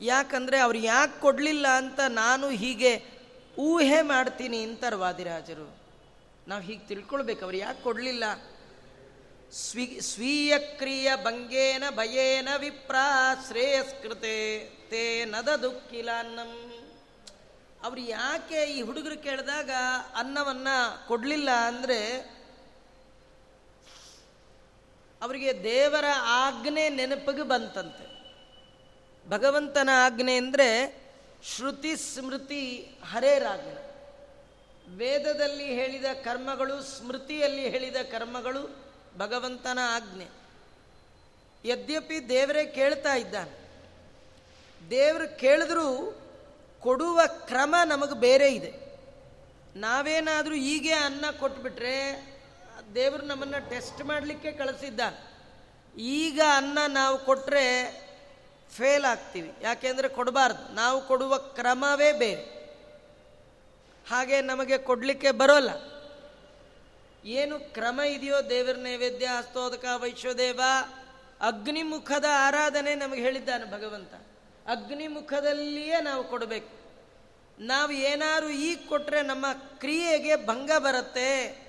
[0.00, 3.22] ಯಾಕಂದರೆ ಅವ್ರು ಯಾಕೆ ಕೊಡಲಿಲ್ಲ ಅಂತ ನಾನು ಹೀಗೆ
[3.58, 5.76] ಊಹೆ ಮಾಡ್ತೀನಿ ಅಂತಾರೆ ವಾದಿರಾಜರು.
[6.48, 7.44] ನಾವು ಹೀಗೆ ತಿಳ್ಕೊಳ್ಬೇಕು.
[7.44, 8.24] ಅವ್ರು ಯಾಕೆ ಕೊಡಲಿಲ್ಲ?
[9.52, 14.58] ಸ್ವೀ ಸ್ವೀಯ ಕ್ರಿಯ ಭಂಗೇನ ಭಯೇನ ವಿಪ್ರಾ ಶ್ರೇಯಸ್ಕೃತೆ
[14.90, 16.71] ತೇ ನದ ದುಃಖಿಲ ಅನ್ನಂ
[17.82, 19.70] ಅವ್ರು ಯಾಕೆ ಈ ಹುಡುಗರು ಕೇಳಿದಾಗ
[20.14, 20.68] ಅನ್ನವನ್ನ
[21.08, 21.98] ಕೊಡಲಿಲ್ಲ ಅಂದರೆ
[25.22, 28.12] ಅವರಿಗೆ ದೇವರ ಆಜ್ಞೆ ನೆನಪಿಗೆ ಬಂತಂತೆ.
[29.28, 31.02] ಭಗವಂತನ ಆಜ್ಞೆ ಅಂದರೆ
[31.44, 33.92] ಶ್ರುತಿ ಸ್ಮೃತಿ ಹರೇರಾಜ್ಞೆ
[34.96, 38.84] ವೇದದಲ್ಲಿ ಹೇಳಿದ ಕರ್ಮಗಳು ಸ್ಮೃತಿಯಲ್ಲಿ ಹೇಳಿದ ಕರ್ಮಗಳು
[39.18, 40.26] ಭಗವಂತನ ಆಜ್ಞೆ.
[41.64, 43.62] ಯದ್ಯಪಿ ದೇವರೇ ಕೇಳ್ತಾ ಇದ್ದಾನೆ.
[44.90, 46.18] ದೇವರು ಕೇಳಿದ್ರೂ
[46.82, 48.92] ಕೊಡುವ ಕ್ರಮ ನಮಗೆ ಬೇರೆ ಇದೆ.
[49.76, 52.26] ನಾವೇನಾದರೂ ಹೀಗೆ ಅನ್ನ ಕೊಟ್ಬಿಟ್ರೆ
[52.94, 55.00] ದೇವರು ನಮ್ಮನ್ನು ಟೆಸ್ಟ್ ಮಾಡಲಿಕ್ಕೆ ಕಳಿಸಿದ್ದ
[55.98, 58.02] ಈಗ ಅನ್ನ ನಾವು ಕೊಟ್ಟರೆ
[58.70, 59.52] ಫೇಲ್ ಆಗ್ತೀವಿ.
[59.62, 60.74] ಯಾಕೆಂದರೆ ಕೊಡಬಾರ್ದು.
[60.74, 62.62] ನಾವು ಕೊಡುವ ಕ್ರಮವೇ ಬೇರೆ.
[64.08, 65.70] ಹಾಗೆ ನಮಗೆ ಕೊಡಲಿಕ್ಕೆ ಬರೋಲ್ಲ.
[67.24, 70.60] ಏನು ಕ್ರಮ ಇದೆಯೋ ದೇವರ ನೈವೇದ್ಯ, ಹಸ್ತೋದಕ, ವೈಶ್ವದೇವ,
[71.40, 74.21] ಅಗ್ನಿಮುಖದ ಆರಾಧನೆ ನಮಗೆ ಹೇಳಿದ್ದಾನೆ ಭಗವಂತ.
[74.66, 76.82] ಅಗ್ನಿಮುಖದಲ್ಲಿಯೇ ನಾವು ಕೊಡಬೇಕು.
[77.58, 81.62] ನಾವು ಏನಾದ್ರು ಈಗ ಕೊಟ್ಟರೆ ನಮ್ಮ ಕ್ರಿಯೆಗೆ ಭಂಗ ಬರುತ್ತೆ.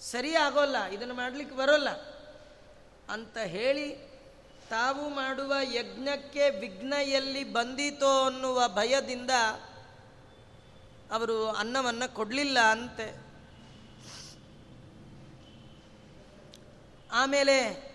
[0.00, 1.90] ಸರಿ ಆಗೋಲ್ಲ, ಇದನ್ನು ಮಾಡಲಿಕ್ಕೆ ಬರೋಲ್ಲ.
[3.10, 4.08] ಅಂತ ಹೇಳಿ
[4.70, 9.30] ತಾವು ಮಾಡುವ ಯಜ್ಞಕ್ಕೆ ವಿಘ್ನ ಎಲ್ಲಿ ಬಂದಿತೋ ಅನ್ನುವ ಭಯದಿಂದ
[11.12, 13.28] ಅವರು ಅನ್ನವನ್ನು ಕೊಡಲಿಲ್ಲ ಅಂತೆ.
[17.12, 17.87] ಆಮೇಲೆ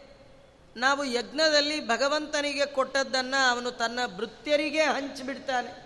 [0.75, 5.83] ನಾವು ಯಜ್ಞದಲ್ಲಿ ಭಗವಂತನಿಗೆ ಕೊಟ್ಟದ್ದನ್ನು ಅವನು ತನ್ನ ಭೃತ್ಯರಿಗೆ ಹಂಚಿಬಿಡ್ತಾನೆ.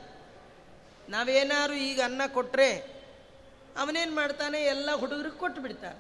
[1.10, 2.98] ನಾವೇನಾದ್ರು ಈಗ ಅನ್ನ ಕೊಟ್ಟರೆ
[3.78, 4.62] ಅವನೇನು ಮಾಡ್ತಾನೆ?
[4.62, 6.00] ಎಲ್ಲ ಹುಡುಗರಿಗೆ ಕೊಟ್ಟು ಬಿಡ್ತಾನೆ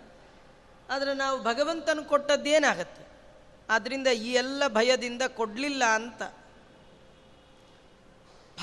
[0.90, 3.08] ಆದರೆ ನಾವು ಭಗವಂತನ ಕೊಟ್ಟದ್ದೇನಾಗತ್ತೆ?
[3.70, 6.24] ಆದ್ದರಿಂದ ಈ ಎಲ್ಲ ಭಯದಿಂದ ಕೊಡಲಿಲ್ಲ ಅಂತ.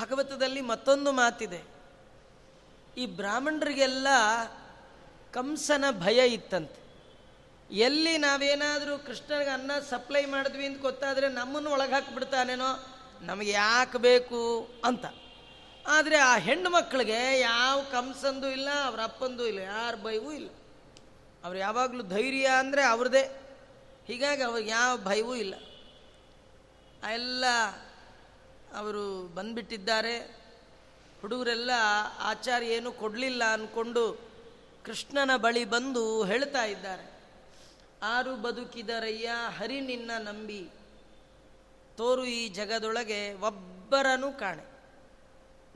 [0.00, 1.62] ಭಗವತದಲ್ಲಿ ಮತ್ತೊಂದು ಮಾತಿದೆ.
[2.96, 4.08] ಈ ಬ್ರಾಹ್ಮಣರಿಗೆಲ್ಲ
[5.32, 6.83] ಕಂಸನ ಭಯ ಇತ್ತಂತೆ.
[7.70, 12.86] ಎಲ್ಲಿ ನಾವೇನಾದರೂ ಕೃಷ್ಣನಿಗೆ ಅನ್ನ ಸಪ್ಲೈ ಮಾಡಿದ್ವಿ ಅಂತ ಗೊತ್ತಾದರೆ ನಮ್ಮನ್ನು ಒಳಗೆ ಹಾಕಿಬಿಡ್ತಾನೇನೋ?
[13.20, 15.04] ನಮಗೆ ಯಾಕೆ ಬೇಕು ಅಂತ.
[15.86, 20.48] ಆದರೆ ಆ ಹೆಣ್ಣು ಮಕ್ಕಳಿಗೆ ಯಾವ ಕಂಸಂದು ಇಲ್ಲ, ಅವ್ರ ಅಪ್ಪಂದು ಇಲ್ಲ, ಯಾರ ಭಯವೂ ಇಲ್ಲ.
[21.44, 23.40] ಅವ್ರು ಯಾವಾಗಲೂ ಧೈರ್ಯ ಅಂದರೆ ಅವ್ರದೇ.
[24.06, 25.54] ಹೀಗಾಗಿ ಅವ್ರಿಗೆ ಯಾವ ಭಯವೂ ಇಲ್ಲ.
[27.12, 27.44] ಎಲ್ಲ
[28.76, 30.44] ಅವರು ಬಂದ್ಬಿಟ್ಟಿದ್ದಾರೆ.
[31.20, 31.70] ಹುಡುಗರೆಲ್ಲ
[32.18, 34.20] ಆಚಾರ್ಯ ಏನು ಕೊಡಲಿಲ್ಲ ಅಂದ್ಕೊಂಡು
[34.84, 37.13] ಕೃಷ್ಣನ ಬಳಿ ಬಂದು ಹೇಳ್ತಾ ಇದ್ದಾರೆ.
[38.04, 40.68] ಆರು ಬದುಕಿದರಯ್ಯ, ಹರಿ ನಿನ್ನ ನಂಬಿ.
[41.96, 44.64] ತೋರು ಈ ಜಗದೊಳಗೆ ಒಬ್ಬರನು ಕಾಣೆ.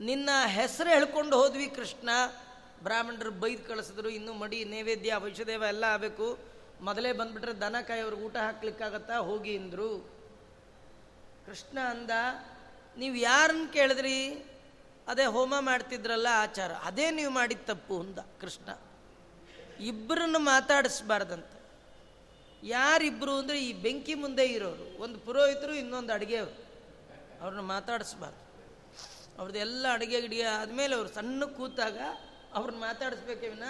[0.01, 2.09] ನಿನ್ನ ಹೆಸರು ಹೇಳ್ಕೊಂಡು ಹೋದ್ವಿ ಕೃಷ್ಣ.
[2.83, 6.39] ಬ್ರಾಹ್ಮಣರು ಬೈದು ಕಳಿಸಿದ್ರು, ಇನ್ನು ಮಡಿ ನೈವೇದ್ಯ ವೈಷದೇವ ಎಲ್ಲ ಆಗಬೇಕು.
[6.81, 9.17] ಮೊದಲೇ ಬಂದ್ಬಿಟ್ರೆ ದನ ಅವ್ರಿಗೆ ಊಟ ಹಾಕ್ಲಿಕ್ಕಾಗತ್ತಾ?
[9.17, 10.09] ಹೋಗಿ ಅಂದರು.
[11.45, 12.09] ಕೃಷ್ಣ ಅಂದ,
[12.97, 14.45] ನೀವು ಯಾರನ್ನ ಕೇಳಿದ್ರಿ?
[15.07, 16.71] ಅದೇ ಹೋಮ ಮಾಡ್ತಿದ್ರಲ್ಲ ಆಚಾರ.
[16.73, 18.69] ಅದೇ ನೀವು ಮಾಡಿದ ತಪ್ಪು ಅಂದ ಕೃಷ್ಣ.
[19.79, 21.58] ಇಬ್ಬರನ್ನು ಮಾತಾಡಿಸ್ಬಾರ್ದಂತ.
[22.63, 25.01] ಯಾರಿಬ್ಬರು ಅಂದರೆ ಈ ಬೆಂಕಿ ಮುಂದೆ ಇರೋರು.
[25.01, 26.69] ಒಂದು ಪುರೋಹಿತರು, ಇನ್ನೊಂದು ಅಡುಗೆಯವರು
[27.41, 28.49] ಅವ್ರನ್ನ ಮಾತಾಡಿಸ್ಬಾರ್ದು.
[29.37, 31.97] ಅವ್ರದ್ದು ಎಲ್ಲ ಅಡುಗೆ ಗಿಡಿಗೆ ಆದಮೇಲೆ ಅವ್ರು ಸಣ್ಣ ಕೂತಾಗ
[32.53, 33.63] ಅವ್ರನ್ನ ಮಾತಾಡಿಸ್ಬೇಕೆ ವಿನ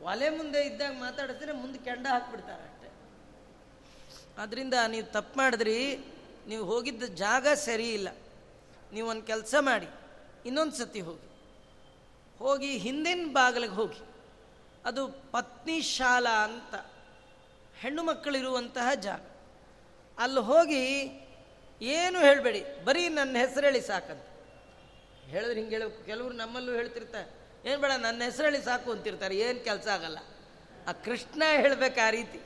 [0.00, 2.88] ಒಲೆ ಮುಂದೆ ಇದ್ದಾಗ ಮಾತಾಡಿಸಿದ್ರೆ ಮುಂದೆ ಕೆಂಡ ಹಾಕ್ಬಿಡ್ತಾರೆ ಅಷ್ಟೆ.
[4.42, 5.96] ಅದರಿಂದ ನೀವು ತಪ್ಪು ಮಾಡಿದ್ರಿ,
[6.46, 8.08] ನೀವು ಹೋಗಿದ್ದ ಜಾಗ ಸರಿ ಇಲ್ಲ.
[8.92, 9.88] ನೀವು ಒಂದು ಕೆಲಸ ಮಾಡಿ,
[10.46, 11.28] ಇನ್ನೊಂದು ಸತಿ ಹೋಗಿ.
[12.38, 14.00] ಹೋಗಿ ಹಿಂದಿನ ಬಾಗಿಲಿಗೆ ಹೋಗಿ.
[14.84, 16.91] ಅದು ಪತ್ನಿ ಶಾಲಾ ಅಂತ.
[17.82, 19.22] ಹೆಣ್ಣು ಮಕ್ಕಳಿರುವಂತಹ ಜಾಗ
[20.18, 20.82] ಅಲ್ಲಿ ಹೋಗಿ
[21.80, 24.26] ಏನು ಹೇಳಬೇಡಿ, ಬರೀ ನನ್ನ ಹೆಸರು ಹೇಳಿ ಸಾಕಂತ.
[25.32, 26.00] ಹೇಳಿದ್ರೆ ಹಿಂಗೆ ಹೇಳಬೇಕು.
[26.10, 27.28] ಕೆಲವರು ನಮ್ಮಲ್ಲೂ ಹೇಳ್ತಿರ್ತಾರೆ,
[27.68, 30.18] ಏನು ಬೇಡ, ನನ್ನ ಹೆಸರು ಹೇಳಿ ಸಾಕು ಅಂತಿರ್ತಾರೆ, ಏನು ಕೆಲಸ ಆಗಲ್ಲ.
[30.88, 32.38] ಆ ಕೃಷ್ಣ ಹೇಳಬೇಕು ಆ ರೀತಿ.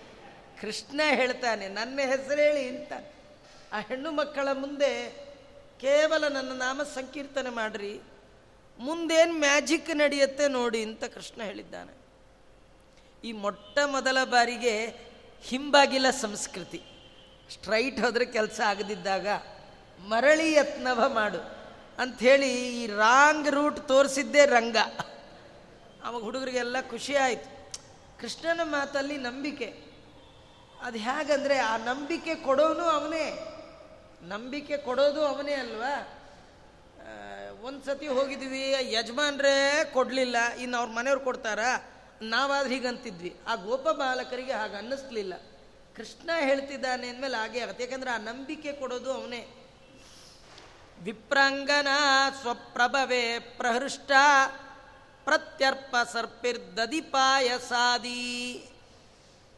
[0.61, 2.93] ಕೃಷ್ಣ ಹೇಳ್ತಾನೆ, ನನ್ನ ಹೆಸರು ಹೇಳಿ ಅಂತ.
[3.73, 4.91] ಆ ಹೆಣ್ಣು ಮಕ್ಕಳ ಮುಂದೆ
[5.81, 7.95] ಕೇವಲ ನನ್ನ ನಾಮ ಸಂಕೀರ್ತನೆ ಮಾಡಿರಿ,
[8.79, 11.93] ಮುಂದೇನು ಮ್ಯಾಜಿಕ್ ನಡೆಯುತ್ತೆ ನೋಡಿ ಅಂತ ಕೃಷ್ಣ ಹೇಳಿದ್ದಾನೆ.
[13.25, 14.75] ಈ ಮೊಟ್ಟ ಮೊದಲ ಬಾರಿಗೆ
[15.43, 16.83] ಹಿಂಬಾಗಿಲ ಸಂಸ್ಕೃತಿ.
[17.53, 19.27] ಸ್ಟ್ರೈಟ್ ಹೋದರೆ ಕೆಲಸ ಆಗದಿದ್ದಾಗ
[20.01, 21.39] ಮರಳಿ ಯತ್ನವ ಮಾಡು.
[21.99, 24.77] ಅಂಥೇಳಿ ಈ ರಾಂಗ್ ರೂಟ್ ತೋರಿಸಿದ್ದೇ ರಂಗ.
[26.05, 27.73] ಅವಾಗ ಹುಡುಗರಿಗೆಲ್ಲ ಖುಷಿ ಆಯಿತು.
[28.21, 29.87] ಕೃಷ್ಣನ ಮಾತಲ್ಲಿ ನಂಬಿಕೆ.
[30.83, 33.27] ಅದು ಹೇಗಂದರೆ ಆ ನಂಬಿಕೆ ಕೊಡೋನು ಅವನೇ.
[34.23, 36.13] ನಂಬಿಕೆ ಕೊಡೋದು ಅವನೇ ಅಲ್ವಾ?
[37.63, 41.96] ಒಂದು ಸತಿ ಹೋಗಿದ್ದೀವಿ ಯಜಮಾನ್ರೇ ಕೊಡಲಿಲ್ಲ, ಇನ್ನು ಅವ್ರ ಮನೆಯವ್ರು ಕೊಡ್ತಾರಾ?
[42.23, 43.37] ನಾವಾದ್ರೆ ಹೀಗಂತಿದ್ವಿ.
[43.47, 45.35] ಆ ಗೋಪ ಬಾಲಕರಿಗೆ ಹಾಗೆ ಅನ್ನಿಸ್ಲಿಲ್ಲ.
[45.97, 47.85] ಕೃಷ್ಣ ಹೇಳ್ತಿದ್ದಾನೆ ಅಂದಮೇಲೆ ಹಾಗೆ ಆಗುತ್ತೆ.
[47.85, 49.49] ಯಾಕಂದ್ರೆ ಆ ನಂಬಿಕೆ ಕೊಡೋದು ಅವನೇ.
[51.03, 51.89] ವಿಪ್ರಾಂಗನ
[52.41, 54.11] ಸ್ವಪ್ರಭವೇ ಪ್ರಹೃಷ್ಟ
[55.25, 56.95] ಪ್ರತ್ಯರ್ಪ ಸರ್ಪಿರ್ದದಿಪಾಯಸಾದಿ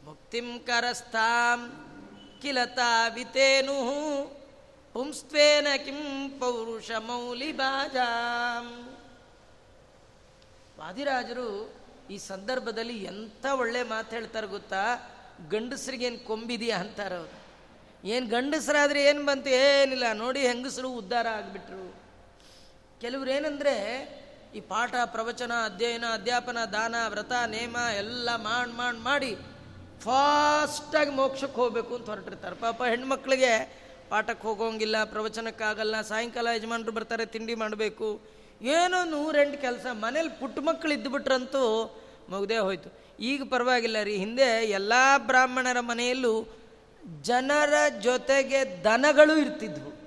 [0.05, 1.73] ಮುಕ್ತಿಂ ಕರಸ್ಥಾಂ
[2.43, 3.75] ಕಿಲತಾ ವಿತೇನು
[4.93, 8.97] ಪುಂಸ್ತ್ವೇನ ಕಿಂ ಪೌರುಷ ಮೌಲಿ ಬಾಜಾಂ
[10.79, 11.78] ವಾದಿರಾಜರು
[12.11, 14.83] ಈ ಸಂದರ್ಭದಲ್ಲಿ ಎಂಥ ಒಳ್ಳೆ ಮಾತು ಹೇಳ್ತಾರೆ ಗೊತ್ತಾ?
[15.51, 17.37] ಗಂಡಸ್ರಿಗೇನು ಕೊಂಬಿದೆಯಾ ಅಂತಾರೆ ಅವರು.
[18.09, 19.51] ಏನು ಗಂಡಸರಾದ್ರೆ ಏನು ಬಂತು?
[19.51, 21.97] ಏನಿಲ್ಲ, ನೋಡಿ ಹೆಂಗಸರು ಉದ್ಧಾರ ಆಗಿಬಿಟ್ರು.
[23.01, 23.75] ಕೆಲವ್ರು ಏನಂದರೆ
[24.55, 29.33] ಈ ಪಾಠ, ಪ್ರವಚನ, ಅಧ್ಯಯನ, ಅಧ್ಯಾಪನ, ದಾನ, ವ್ರತ, ನೇಮ, ಎಲ್ಲ ಮಾಡಿ ಮಾಡಿ ಮಾಡಿ
[30.01, 32.57] ಫಾಸ್ಟಾಗಿ ಮೋಕ್ಷಕ್ಕೆ ಹೋಗಬೇಕು ಅಂತ ಹೊರಟಿರ್ತಾರೆ.
[32.57, 33.53] ಪಾಪ ಹೆಣ್ಮಕ್ಳಿಗೆ
[34.09, 38.38] ಪಾಠಕ್ಕೆ ಹೋಗೋಂಗಿಲ್ಲ, ಪ್ರವಚನಕ್ಕಾಗಲ್ಲ, ಸಾಯಂಕಾಲ ಯಜಮಾನರು ಬರ್ತಾರೆ, ತಿಂಡಿ ಮಾಡಬೇಕು.
[38.63, 41.95] ಏನೋ ನೂರೆಂಟು ಕೆಲಸ, ಮನೇಲಿ ಪುಟ್ಟ ಮಕ್ಕಳು ಇದ್ದುಬಿಟ್ರಂತೂ
[42.29, 42.91] ಮುಗ್ದೇ ಹೋಯ್ತು.
[43.21, 46.59] ಈಗ ಪರವಾಗಿಲ್ಲ ರೀ, ಹಿಂದೆ ಎಲ್ಲ ಬ್ರಾಹ್ಮಣರ ಮನೆಯಲ್ಲೂ
[47.23, 49.99] ಜನರ ಜೊತೆಗೆ ದನಗಳು ಇರ್ತಿದ್ವು.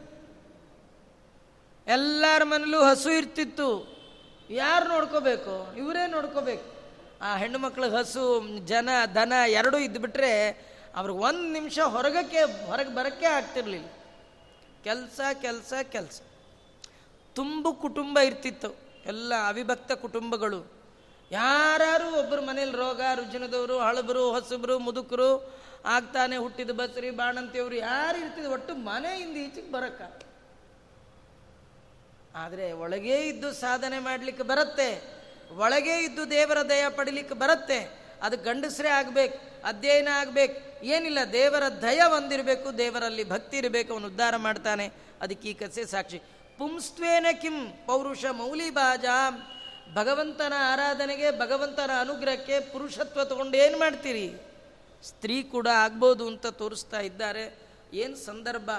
[1.88, 3.98] ಎಲ್ಲರ ಮನೇಲೂ ಹಸು ಇರ್ತಿತ್ತು.
[4.50, 5.76] ಯಾರು ನೋಡ್ಕೋಬೇಕು?
[5.78, 6.64] ಇವರೇ ನೋಡ್ಕೋಬೇಕು.
[7.22, 10.50] ಆ ಹೆಣ್ಣು ಮಕ್ಳಿಗೆ ಹಸು, ಜನ, ದನ ಎರಡೂ ಇದ್ದುಬಿಟ್ರೆ
[10.96, 13.88] ಅವ್ರಿಗೆ ಒಂದು ನಿಮಿಷ ಹೊರಗಕ್ಕೆ, ಹೊರಗೆ ಬರೋಕ್ಕೆ ಆಗ್ತಿರ್ಲಿಲ್ಲ.
[14.84, 16.22] ಕೆಲಸ ಕೆಲಸ ಕೆಲಸ.
[17.36, 18.76] ತುಂಬು ಕುಟುಂಬ ಇರ್ತಿತ್ತು.
[19.06, 20.82] ಎಲ್ಲ ಅವಿಭಕ್ತ ಕುಟುಂಬಗಳು.
[21.32, 28.76] ಯಾರು ಒಬ್ಬರ ಮನೇಲಿ ರೋಗ, ರುಜಿನದವರು, ಹಳಬರು, ಹೊಸಬರು, ಮುದುಕರು, ಆಗ್ತಾನೆ ಹುಟ್ಟಿದ ಬಸರಿ, ಬಾಣಂತಿಯವರು, ಯಾರು ಇರ್ತಿದ್ರು ಒಟ್ಟು
[28.76, 30.02] ಮನೆಯಿಂದ ಈಚೆಗೆ ಬರಕ್ಕ.
[32.36, 34.90] ಆದರೆ ಒಳಗೇ ಇದ್ದು ಸಾಧನೆ ಮಾಡಲಿಕ್ಕೆ ಬರುತ್ತೆ.
[35.56, 37.80] ಒಳಗೇ ಇದ್ದು ದೇವರ ದಯ ಪಡಿಲಿಕ್ಕೆ ಬರುತ್ತೆ.
[38.22, 40.86] ಅದು ಗಂಡಸರೇ ಆಗ್ಬೇಕು, ಅಧ್ಯಯನ ಆಗ್ಬೇಕು.
[40.86, 44.86] ಏನಿಲ್ಲ, ದೇವರ ದಯ ಹೊಂದಿರಬೇಕು ದೇವರಲ್ಲಿ ಭಕ್ತಿ ಇರಬೇಕು, ಅವನು ಉದ್ಧಾರ ಮಾಡ್ತಾನೆ.
[45.22, 46.22] ಅದಕ್ಕೆ ಈ ಕಥೆ ಸಾಕ್ಷಿ.
[46.58, 49.06] ಪುಂಸ್ತ್ವೇನ ಕಿಂ ಪೌರುಷ ಮೌಲಿಬಾಜ
[49.94, 54.34] ಭಗವಂತನ ಆರಾಧನೆಗೆ, ಭಗವಂತನ ಅನುಗ್ರಹಕ್ಕೆ ಪುರುಷತ್ವ ತಗೊಂಡು ಏನು ಮಾಡ್ತೀರಿ?
[55.04, 57.56] ಸ್ತ್ರೀ ಕೂಡ ಆಗ್ಬೋದು ಅಂತ ತೋರಿಸ್ತಾ ಇದ್ದಾರೆ.
[57.94, 58.70] ಏನು ಸಂದರ್ಭ?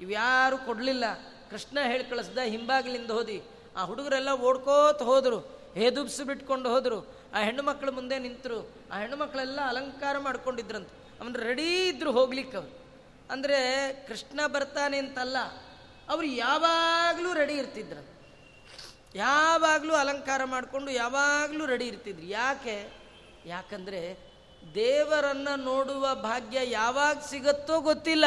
[0.00, 1.04] ಇವ್ಯಾರು ಕೊಡಲಿಲ್ಲ.
[1.50, 3.42] ಕೃಷ್ಣ ಹೇಳಿ, ಕಳಿಸ್ದ ಹಿಂಬಾಗಿಲಿಂದ ಹೋದಿ.
[3.76, 5.62] ಆ ಹುಡುಗರೆಲ್ಲ ಓಡ್ಕೋತ ಹೋದರು.
[5.74, 7.16] ಹೇದುಬ್ಸು ಬಿಟ್ಕೊಂಡು ಹೋದರು.
[7.34, 8.70] ಆ ಹೆಣ್ಣುಮಕ್ಳು ಮುಂದೆ ನಿಂತರು.
[8.92, 10.88] ಆ ಹೆಣ್ಣು ಮಕ್ಕಳೆಲ್ಲ ಅಲಂಕಾರ ಮಾಡ್ಕೊಂಡಿದ್ರಂತ.
[11.20, 12.76] ಅವನು ರೆಡಿ ಇದ್ರು ಹೋಗ್ಲಿಕ್ಕೆ ಅವ್ರು.
[13.30, 15.36] ಅಂದರೆ ಕೃಷ್ಣ ಬರ್ತಾನೆ ಅಂತಲ್ಲ.
[16.12, 18.12] ಅವ್ರು ಯಾವಾಗಲೂ ರೆಡಿ ಇರ್ತಿದ್ರು.
[19.14, 22.26] ಯಾವಾಗಲೂ ಅಲಂಕಾರ ಮಾಡಿಕೊಂಡು ಯಾವಾಗಲೂ ರೆಡಿ ಇರ್ತಿದ್ರು.
[22.26, 22.92] ಯಾಕೆ?
[23.46, 24.32] ಯಾಕಂದರೆ
[24.74, 28.24] ದೇವರನ್ನು ನೋಡುವ ಭಾಗ್ಯ ಯಾವಾಗ ಸಿಗತ್ತೋ ಗೊತ್ತಿಲ್ಲ.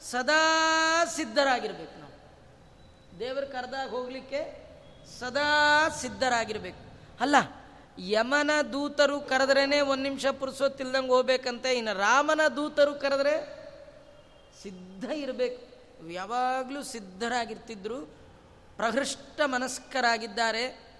[0.00, 2.14] ಸದಾ ಸಿದ್ಧರಾಗಿರ್ಬೇಕು ನಾವು.
[3.20, 4.64] ದೇವರ ಕರೆದಾಗ ಹೋಗಲಿಕ್ಕೆ
[5.20, 6.98] ಸದಾ ಸಿದ್ಧರಾಗಿರ್ಬೇಕು.
[7.20, 7.36] ಅಲ್ಲ,
[7.98, 11.72] ಯಮನ ದೂತರು ಕರೆದ್ರೇ ಒಂದು ನಿಮಿಷ ಪುರುಸೊತ್ತಿಲ್ದಂಗೆ ಹೋಗ್ಬೇಕಂತೆ.
[11.72, 13.34] ಇನ್ನು ರಾಮನ ದೂತರು ಕರೆದ್ರೆ
[14.62, 15.73] ಸಿದ್ಧ ಇರಬೇಕು.
[16.10, 18.06] ಯಾವಾಗಲೂ ಸಿದ್ಧರಾಗಿರ್ತಿದ್ರು,
[18.76, 20.94] ಪ್ರಹೃಷ್ಟ ಮನಸ್ಕರಾಗಿದ್ದಾರೆ.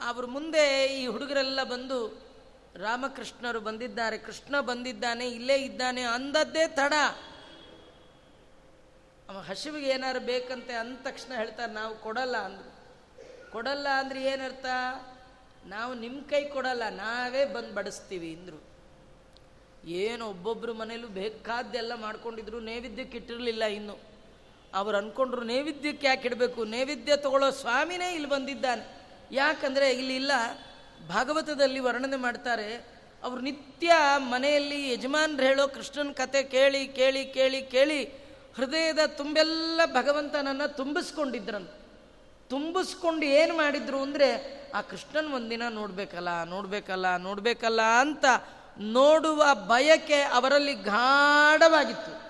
[0.00, 2.26] ಅವ್ರ ಮುಂದೆ ಈ ಹುಡುಗರೆಲ್ಲ ಬಂದು
[2.76, 4.18] ರಾಮಕೃಷ್ಣರು ಬಂದಿದ್ದಾರೆ.
[4.18, 6.92] ಕೃಷ್ಣ ಬಂದಿದ್ದಾನೆ, ಇಲ್ಲೇ ಇದ್ದಾನೆ ಅಂದದ್ದೇ ತಡ.
[9.28, 12.76] ಅವ ಹಸಿವಿಗೆ ಏನಾರು ಬೇಕಂತೆ ಅಂದ ತಕ್ಷಣ ಹೇಳ್ತಾರೆ, ನಾವು ಕೊಡಲ್ಲ ಅಂದ್ರು.
[13.52, 14.66] ಕೊಡಲ್ಲ ಅಂದ್ರೆ ಏನರ್ಥ?
[15.66, 18.75] ನಾವು ನಿಮ್ಮ ಕೈ ಕೊಡಲ್ಲ, ನಾವೇ ಬಂದು ಬಡಿಸ್ತೀವಿ ಅಂದರು.
[19.86, 23.98] ಏನು ಒಬ್ಬೊಬ್ಬರು ಮನೇಲೂ ಬೇಕಾದ್ದೆಲ್ಲ ಮಾಡ್ಕೊಂಡಿದ್ರು, ನೈವೇದ್ಯಕ್ಕೆ ಇಟ್ಟಿರಲಿಲ್ಲ ಇನ್ನು.
[24.74, 26.64] ಅವ್ರು ಅಂದ್ಕೊಂಡ್ರು ನೈವೇದ್ಯಕ್ಕೆ ಯಾಕೆ ಇಡಬೇಕು?
[26.64, 29.02] ನೈವೇದ್ಯ ತಗೊಳ್ಳೋ ಸ್ವಾಮಿನೇ ಇಲ್ಲಿ ಬಂದಿದ್ದಾನೆ.
[29.32, 30.32] ಯಾಕಂದರೆ ಇಲ್ಲಿ ಇಲ್ಲ,
[31.08, 38.04] ಭಾಗವತದಲ್ಲಿ ವರ್ಣನೆ ಮಾಡ್ತಾರೆ, ಅವರು ನಿತ್ಯ ಮನೆಯಲ್ಲಿ ಯಜಮಾನ್ರು ಹೇಳೋ ಕೃಷ್ಣನ ಕತೆ ಕೇಳಿ ಕೇಳಿ ಕೇಳಿ ಕೇಳಿ
[38.56, 41.70] ಹೃದಯದ ತುಂಬೆಲ್ಲ ಭಗವಂತನನ್ನು ತುಂಬಿಸ್ಕೊಂಡಿದ್ರಂತ.
[42.48, 44.28] ತುಂಬಿಸ್ಕೊಂಡು ಏನು ಮಾಡಿದ್ರು ಅಂದರೆ,
[44.74, 48.24] ಆ ಕೃಷ್ಣನ್ ಒಂದಿನ ನೋಡಬೇಕಲ್ಲ ನೋಡಬೇಕಲ್ಲ ನೋಡಬೇಕಲ್ಲ ಅಂತ
[48.78, 52.26] ನೋಡುವ ಬಯಕೆ ಅವರಲ್ಲಿ ಗಾಢವಾಗಿತ್ತು.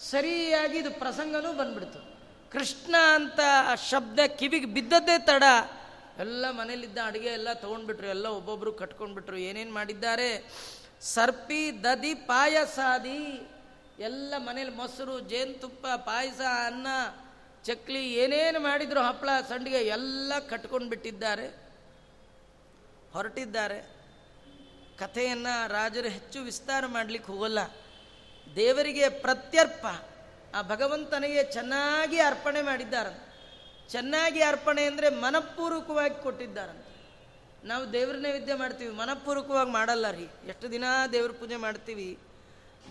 [0.00, 2.16] ಸರಿಯಾಗಿ ಇದು ಪ್ರಸಂಗನೂ ಬಂದ್ಬಿಡ್ತು.
[2.52, 5.42] ಕೃಷ್ಣ ಅಂತ ಆ ಶಬ್ದ ಕಿವಿಗೆ ಬಿದ್ದದ್ದೇ ತಡ.
[6.18, 9.36] ಎಲ್ಲ ಮನೇಲಿದ್ದ ಅಡುಗೆ ಎಲ್ಲ ತೊಗೊಂಡ್ಬಿಟ್ರು, ಎಲ್ಲ ಒಬ್ಬೊಬ್ಬರು ಕಟ್ಕೊಂಡ್ಬಿಟ್ರು.
[9.36, 10.52] ಏನೇನು ಮಾಡಿದ್ದಾರೆ?
[11.00, 13.48] ಸರ್ಪಿ ದದಿ ಪಾಯಸಾದಿ.
[13.98, 16.86] ಎಲ್ಲ ಮನೇಲಿ ಮೊಸರು, ಜೇನುತುಪ್ಪ, ಪಾಯಸ, ಅನ್ನ,
[17.64, 21.72] ಚಕ್ಲಿ, ಏನೇನು ಮಾಡಿದ್ರು ಹಪ್ಪಳ ಸಂಡಿಗೆ ಎಲ್ಲ ಕಟ್ಕೊಂಡ್ಬಿಟ್ಟಿದ್ದಾರೆ.
[23.12, 23.95] ಹೊರಟಿದ್ದಾರೆ.
[24.98, 27.58] ಕಥೆಯನ್ನು ರಾಜರು ಹೆಚ್ಚು ವಿಸ್ತಾರ ಮಾಡಲಿಕ್ಕೆ ಹೋಗಲ್ಲ.
[28.56, 29.86] ದೇವರಿಗೆ ಪ್ರತ್ಯರ್ಪ.
[30.54, 33.26] ಆ ಭಗವಂತನಿಗೆ ಚೆನ್ನಾಗಿ ಅರ್ಪಣೆ ಮಾಡಿದ್ದಾರಂತೆ.
[33.88, 36.96] ಚೆನ್ನಾಗಿ ಅರ್ಪಣೆ ಅಂದರೆ ಮನಪೂರ್ವಕವಾಗಿ ಕೊಟ್ಟಿದ್ದಾರಂತೆ.
[37.66, 40.28] ನಾವು ದೇವ್ರ ನೈವೇದ್ಯ ಮಾಡ್ತೀವಿ, ಮನಪೂರ್ವಕವಾಗಿ ಮಾಡಲ್ಲ ರೀ.
[40.48, 42.18] ಎಷ್ಟು ದಿನ ದೇವ್ರ ಪೂಜೆ ಮಾಡ್ತೀವಿ.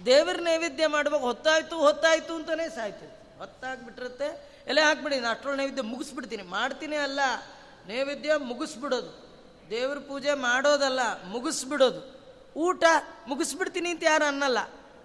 [0.05, 4.55] ದೇವ್ರ ನೈವೇದ್ಯ ಮಾಡುವಾಗ ಹೊತ್ತಾಯ್ತು ಹೊತ್ತಾಯ್ತು ಅಂತಲೇ ಸಾಯ್ತು ಹೊತ್ತಾಗ್ಬಿಟ್ಟಿರುತ್ತೆ.
[4.67, 6.43] ಎಲೆ ಹಾಕ್ಬಿಡಿ ನಾನು ಅಷ್ಟೊಳ್ಳೆ ನೈವೇದ್ಯ ಮುಗಿಸ್ಬಿಡ್ತೀನಿ.
[6.43, 7.19] ಮಾಡ್ತೀನಿ ಅಲ್ಲ,
[7.87, 9.24] ನೈವೇದ್ಯ ಮುಗಿಸ್ಬಿಡೋದು.
[9.69, 12.01] ದೇವ್ರ ಪೂಜೆ ಮಾಡೋದಲ್ಲ, ಮುಗಿಸ್ಬಿಡೋದು.
[12.55, 12.83] ಊಟ
[13.27, 14.57] ಮುಗಿಸ್ಬಿಡ್ತೀನಿ ಅಂತ ಯಾರು ಅನ್ನಲ್ಲ.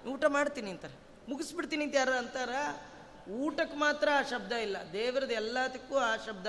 [0.06, 0.96] ಊಟ ಮಾಡ್ತೀನಿ ಅಂತಾರೆ.
[1.28, 2.52] ಮುಗಿಸ್ಬಿಡ್ತೀನಿ ಅಂತ ಯಾರು ಅಂತಾರ?
[3.30, 4.76] ಊಟಕ್ಕೆ ಮಾತ್ರ ಆ ಶಬ್ದ ಇಲ್ಲ.
[4.92, 6.46] ದೇವ್ರದ್ದು ಎಲ್ಲದಕ್ಕೂ ಆ ಶಬ್ದ.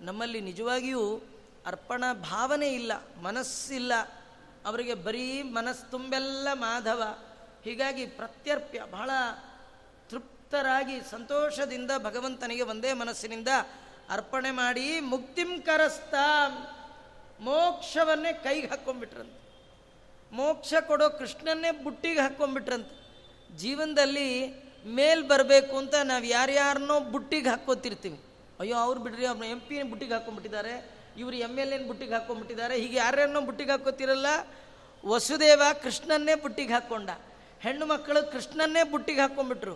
[0.00, 1.20] ನಮ್ಮಲ್ಲಿ ನಿಜವಾಗಿಯೂ
[1.66, 2.92] ಅರ್ಪಣಾ ಭಾವನೆ ಇಲ್ಲ,
[3.22, 3.92] ಮನಸ್ಸಿಲ್ಲ.
[4.66, 7.02] ಅವರಿಗೆ ಬರೀ ಮನಸ್ಸು ತುಂಬೆಲ್ಲ ಮಾಧವ.
[7.64, 9.10] ಹೀಗಾಗಿ ಪ್ರತ್ಯರ್ಪ್ಯ, ಬಹಳ
[10.10, 13.48] ತೃಪ್ತರಾಗಿ, ಸಂತೋಷದಿಂದ ಭಗವಂತನಿಗೆ ಒಂದೇ ಮನಸ್ಸಿನಿಂದ
[14.10, 16.26] ಅರ್ಪಣೆ ಮಾಡಿ ಮುಕ್ತಿಂ ಕರಸ್ತಾ.
[17.46, 19.38] ಮೋಕ್ಷವನ್ನೇ ಕೈಗೆ ಹಾಕ್ಕೊಂಡ್ಬಿಟ್ರಂತೆ
[20.32, 22.94] ಮೋಕ್ಷ ಕೊಡೋ ಕೃಷ್ಣನ್ನೇ ಬುಟ್ಟಿಗೆ ಹಾಕ್ಕೊಂಡ್ಬಿಟ್ರಂತೆ
[23.56, 24.28] ಜೀವನದಲ್ಲಿ
[24.98, 28.18] ಮೇಲ್ ಬರಬೇಕು ಅಂತ ನಾವು ಯಾರ್ಯಾರನ್ನೋ ಬುಟ್ಟಿಗೆ ಹಾಕ್ಕೋತಿರ್ತೀವಿ.
[28.60, 30.72] ಅಯ್ಯೋ, ಅವ್ರು ಬಿಡ್ರಿ ಅವ್ರನ್ನ ಎಂ ಪಿನ ಬುಟ್ಟಿಗೆ ಹಾಕ್ಕೊಂಡ್ಬಿಟ್ಟಿದ್ದಾರೆ
[31.20, 34.26] ಇವರು ಎಂ ಎಲ್ ಎನ್ ಬುಟ್ಟಿಗೆ ಹಾಕ್ಕೊಂಡ್ಬಿಟ್ಟಿದ್ದಾರೆ ಹೀಗೆ ಯಾರ್ಯಾರನ್ನೋ ಬುಟ್ಟಿಗೆ ಹಾಕೋತಿರಲ್ಲ
[35.04, 37.10] ವಸುದೇವ ಕೃಷ್ಣನ್ನೇ ಬುಟ್ಟಿಗೆ ಹಾಕ್ಕೊಂಡ
[37.60, 39.74] ಹೆಣ್ಣು ಮಕ್ಕಳು ಕೃಷ್ಣನ್ನೇ ಬುಟ್ಟಿಗೆ ಹಾಕ್ಕೊಂಡ್ಬಿಟ್ರು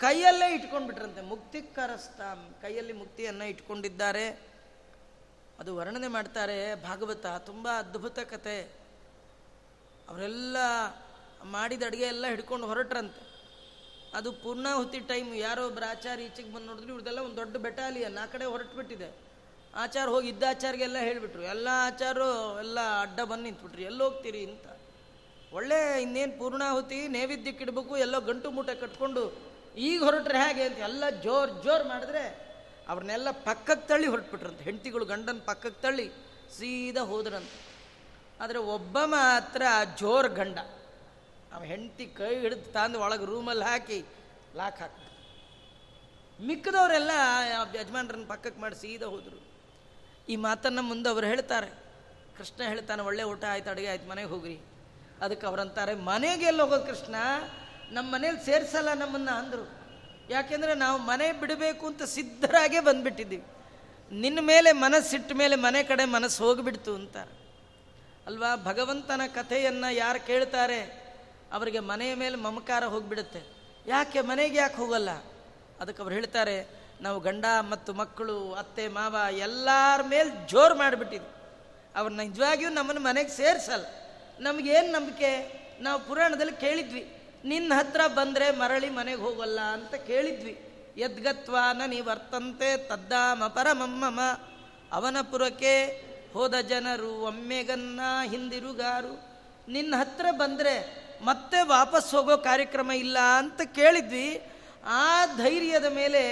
[0.00, 1.20] ಕೈಯಲ್ಲೇ ಇಟ್ಕೊಂಡ್ಬಿಟ್ರಂತೆ.
[1.20, 4.26] ಮುಕ್ತಿ ಕರಸ್ತಾಂ ಕೈಯಲ್ಲಿ ಮುಕ್ತಿಯನ್ನು ಇಟ್ಕೊಂಡಿದ್ದಾರೆ.
[5.60, 8.56] ಅದು ವರ್ಣನೆ ಮಾಡ್ತಾರೆ ಭಾಗವತ, ತುಂಬ ಅದ್ಭುತ ಕತೆ.
[10.08, 10.56] ಅವರೆಲ್ಲ
[11.54, 13.22] ಮಾಡಿದ ಅಡುಗೆ ಎಲ್ಲ ಹಿಡ್ಕೊಂಡು ಹೊರಟ್ರಂತೆ.
[14.14, 18.44] ಅದು ಪೂರ್ಣಾಹುತಿ ಟೈಮ್, ಯಾರೋ ಒಬ್ಬರು ಆಚಾರ ಈಚೆಗೆ ಬಂದು ನೋಡಿದ್ರು ಇವ್ರದೆಲ್ಲ ಒಂದು ದೊಡ್ಡ ಬೆಟಾಲಿಯನ್, ಆ ಕಡೆ
[18.44, 19.08] ಹೊರಟ್ಬಿಟ್ಟಿದೆ.
[19.74, 22.28] ಆಚಾರ ಹೋಗಿ ಇದ್ದ ಆಚಾರಿಗೆಲ್ಲ ಹೇಳಿಬಿಟ್ರು, ಎಲ್ಲ ಆಚಾರು
[22.58, 24.66] ಎಲ್ಲ ಅಡ್ಡ ಬಂದು ನಿಂತ್ಬಿಟ್ರಿ ಎಲ್ಲಿ ಹೋಗ್ತೀರಿ ಅಂತ.
[25.52, 29.22] ಒಳ್ಳೆ ಇನ್ನೇನು ಪೂರ್ಣಾಹುತಿ ನೈವೇದ್ಯಕ್ಕೆ ಇಡಬೇಕು ಎಲ್ಲೋ ಗಂಟು ಮೂಟೆ ಕಟ್ಕೊಂಡು
[29.88, 32.24] ಈಗ ಹೊರಟ್ರೆ ಹೇಗೆ ಅಂತ, ಎಲ್ಲ ಜೋರ್ ಜೋರ್ ಮಾಡಿದ್ರೆ
[32.88, 34.64] ಅವ್ರನ್ನೆಲ್ಲ ಪಕ್ಕಕ್ಕೆ ತಳ್ಳಿ ಹೊರಟ್ಬಿಟ್ರಂತೆ.
[34.64, 36.08] ಹೆಂಡತಿಗಳು ಗಂಡನ ಪಕ್ಕಕ್ಕೆ ತಳ್ಳಿ
[36.58, 37.76] ಸೀದಾ ಹೋದ್ರಂತೆ.
[38.40, 39.62] ಆದರೆ ಒಬ್ಬ ಮಾತ್ರ
[39.98, 40.58] ಜೋರ್ ಗಂಡ.
[41.52, 44.04] ಅವ ಹೆಂಡತಿ ಕೈ ಹಿಡಿದು ತಂದು ಒಳಗೆ ರೂಮಲ್ಲಿ ಹಾಕಿ
[44.56, 44.90] ಲಾಕ್ ಹಾಕ
[46.40, 47.10] ಮಿಕ್ಕದವರೆಲ್ಲ
[47.74, 49.46] ಯಜಮಾನ್ರನ್ನ ಪಕ್ಕಕ್ಕೆ ಮಾಡಿ ಸೀದಾ ಹೋದರು.
[50.28, 51.86] ಈ ಮಾತನ್ನು ಮುಂದೆ ಅವರು ಹೇಳ್ತಾರೆ.
[52.38, 54.60] ಕೃಷ್ಣ ಹೇಳ್ತಾನೆ, ಒಳ್ಳೆ ಊಟ ಆಯ್ತು, ಅಡುಗೆ ಆಯ್ತು, ಮನೆಗೆ ಹೋಗ್ರಿ.
[55.20, 57.14] ಅದಕ್ಕೆ ಅವರಂತಾರೆ ಮನೆಗೆ ಎಲ್ಲಿ ಹೋಗೋದು ಕೃಷ್ಣ?
[57.90, 59.75] ನಮ್ಮ ಮನೇಲಿ ಸೇರಿಸಲ್ಲ ನಮ್ಮನ್ನು, ಅಂದರು.
[60.30, 63.44] ಯಾಕೆಂದರೆ ನಾವು ಮನೆ ಬಿಡಬೇಕು ಅಂತ ಸಿದ್ಧರಾಗೇ ಬಂದುಬಿಟ್ಟಿದ್ದೀವಿ.
[64.12, 67.46] ನಿನ್ನ ಮೇಲೆ ಮನಸ್ಸಿಟ್ಟ ಮೇಲೆ ಮನೆ ಕಡೆ ಮನಸ್ಸು ಹೋಗಿಬಿಡ್ತು ಅಂತಾರೆ.
[68.26, 68.56] ಅಲ್ವಾ?
[68.56, 71.06] ಭಗವಂತನ ಕಥೆಯನ್ನು ಯಾರು ಕೇಳ್ತಾರೆ,
[71.52, 73.42] ಅವರಿಗೆ ಮನೆಯ ಮೇಲೆ ಮಮಕಾರ ಹೋಗಿಬಿಡುತ್ತೆ.
[73.86, 74.20] ಯಾಕೆ?
[74.20, 75.10] ಮನೆಗೆ ಯಾಕೆ ಹೋಗಲ್ಲ?
[75.80, 76.68] ಅದಕ್ಕೆ ಅವ್ರು ಹೇಳ್ತಾರೆ,
[77.00, 81.28] ನಾವು ಗಂಡ ಮತ್ತು ಮಕ್ಕಳು, ಅತ್ತೆ, ಮಾವ ಎಲ್ಲರ ಮೇಲೆ ಜೋರು ಮಾಡಿಬಿಟ್ಟಿದ್ವಿ.
[81.96, 83.86] ಅವ್ರು ನಿಜವಾಗಿಯೂ ನಮ್ಮನ್ನು ಮನೆಗೆ ಸೇರಿಸಲ್ಲ.
[84.40, 85.30] ನಮಗೇನು ನಂಬಿಕೆ?
[85.80, 87.15] ನಾವು ಪುರಾಣದಲ್ಲಿ ಕೇಳಿದ್ವಿ.
[87.46, 90.54] ನಿನ್ನ ಹತ್ರ ಬಂದರೆ ಮರಳಿ ಮನೆಗೆ ಹೋಗಲ್ಲ ಅಂತ ಕೇಳಿದ್ವಿ.
[90.96, 94.20] ಯದ್ಗತ್ವಾನ ನೀ ವರ್ತಂತೆ ತದ್ದಾಮ ಪರಮಮ್ಮಮ.
[94.92, 95.74] ಅವನ ಪುರಕ್ಕೆ
[96.32, 99.12] ಹೋದ ಜನರು ಒಮ್ಮೆಗನ್ನ ಹಿಂದಿರುಗಾರು.
[99.72, 104.42] ನಿನ್ನ ಹತ್ರ ಬಂದರೆ ಮತ್ತೆ ವಾಪಸ್ ಹೋಗೋ ಕಾರ್ಯಕ್ರಮ ಇಲ್ಲ ಅಂತ ಕೇಳಿದ್ವಿ.
[104.86, 106.22] ಆ ಧೈರ್ಯದ ಮೇಲೆ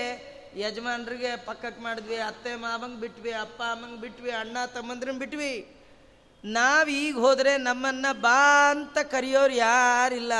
[0.56, 5.76] ಯಜಮಾನ್ರಿಗೆ ಪಕ್ಕಕ್ಕೆ ಮಾಡಿದ್ವಿ, ಅತ್ತೆ ಮಾವಂಗೆ ಬಿಟ್ವಿ, ಅಪ್ಪ ಅಮ್ಮಂಗೆ ಬಿಟ್ವಿ, ಅಣ್ಣ ತಮ್ಮಂದ್ರನ್ನ ಬಿಟ್ವಿ.
[6.44, 10.32] ನಾವು ಈಗ ಹೋದರೆ ನಮ್ಮನ್ನು ಬಾ ಅಂತ ಕರೆಯೋರು ಯಾರಿಲ್ಲ.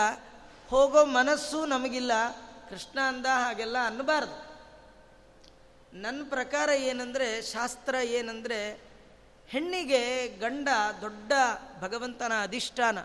[0.71, 2.12] ಹೋಗೋ ಮನಸ್ಸು ನಮಗಿಲ್ಲ,
[2.71, 4.55] ಕೃಷ್ಣ ಅಂದ ಹಾಗೆಲ್ಲ ಅನ್ನಬಾರ್ದು.
[6.01, 8.81] ನನ್ನ ಪ್ರಕಾರ ಏನಂದರೆ, ಶಾಸ್ತ್ರ ಏನಂದರೆ,
[9.49, 10.69] ಹೆಣ್ಣಿಗೆ ಗಂಡ
[11.01, 11.33] ದೊಡ್ಡ
[11.81, 12.99] ಭಗವಂತನ ಅಧಿಷ್ಠಾನ.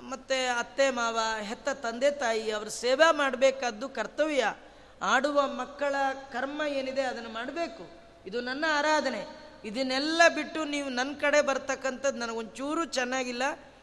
[0.00, 4.54] ಮತ್ತು ಅತ್ತೆ ಮಾವ, ಹೆತ್ತ ತಂದೆ ತಾಯಿ, ಅವ್ರ ಸೇವಾ ಮಾಡಬೇಕಾದ್ದು ಕರ್ತವ್ಯ.
[5.02, 5.94] ಆಡುವ ಮಕ್ಕಳ
[6.32, 7.90] ಕರ್ಮ ಏನಿದೆ ಅದನ್ನು ಮಾಡಬೇಕು.
[8.26, 9.24] ಇದು ನನ್ನ ಆರಾಧನೆ.
[9.64, 13.42] ಇದನ್ನೆಲ್ಲ ಬಿಟ್ಟು ನೀವು ನನ್ನ ಕಡೆ ಬರ್ತಕ್ಕಂಥದ್ದು ನನಗೊಂಚೂರು ಚೆನ್ನಾಗಿಲ್ಲ.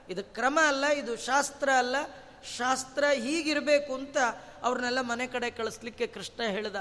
[0.10, 1.96] ಇದು ಕ್ರಮ ಅಲ್ಲ, ಇದು ಶಾಸ್ತ್ರ ಅಲ್ಲ.
[2.44, 4.18] ಶಾಸ್ತ್ರ ಹೀಗಿರಬೇಕು ಅಂತ
[4.64, 6.76] ಅವ್ರನ್ನೆಲ್ಲ ಮನೆ ಕಡೆ ಕಳಿಸ್ಲಿಕ್ಕೆ ಕೃಷ್ಣ ಹೇಳ್ದ.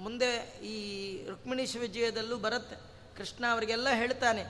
[0.00, 0.30] ಮುಂದೆ
[0.64, 0.76] ಈ
[1.26, 2.76] ರುಕ್ಮಿಣೀಶ ವಿಜಯದಲ್ಲೂ ಬರುತ್ತೆ.
[3.16, 4.42] ಕೃಷ್ಣ ಅವರಿಗೆಲ್ಲ ಹೇಳ್ತಾನೆ,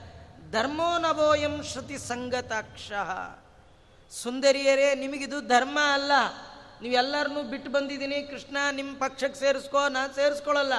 [0.51, 2.91] ಧರ್ಮೋ ನವೋಯಂ ಶ್ರುತಿ ಸಂಗತಾಕ್ಷ.
[4.11, 6.11] ಸುಂದರಿಯರೇ, ನಿಮಗಿದು ಧರ್ಮ ಅಲ್ಲ.
[6.81, 10.75] ನೀವೆಲ್ಲರನ್ನೂ ಬಿಟ್ಟು ಬಂದಿದ್ದೀನಿ, ಕೃಷ್ಣ ನಿಮ್ಮ ಪಕ್ಷಕ್ಕೆ ಸೇರಿಸ್ಕೋ, ನಾನು ಸೇರಿಸ್ಕೊಳ್ಳಲ್ಲ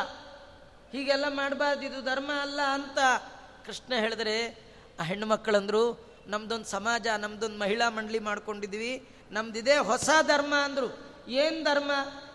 [0.93, 2.99] ಹೀಗೆಲ್ಲ ಮಾಡಬಾರ್ದು, ಇದು ಧರ್ಮ ಅಲ್ಲ ಅಂತ
[3.67, 4.37] ಕೃಷ್ಣ ಹೇಳಿದ್ರೆ,
[5.01, 9.09] ಆ ಹೆಣ್ಣು ಮಕ್ಕಳಂದ್ರು ನಮ್ದೊಂದು ಸಮಾಜ, ನಮ್ದೊಂದು ಮಹಿಳಾ ಮಂಡಳಿ ಮಾಡ್ಕೊಂಡಿದ್ವಿ.
[9.31, 11.11] ನಮ್ದಿದೆ ಹೊಸ ಧರ್ಮ ಅಂದರು.
[11.29, 11.91] ಏನು ಧರ್ಮ?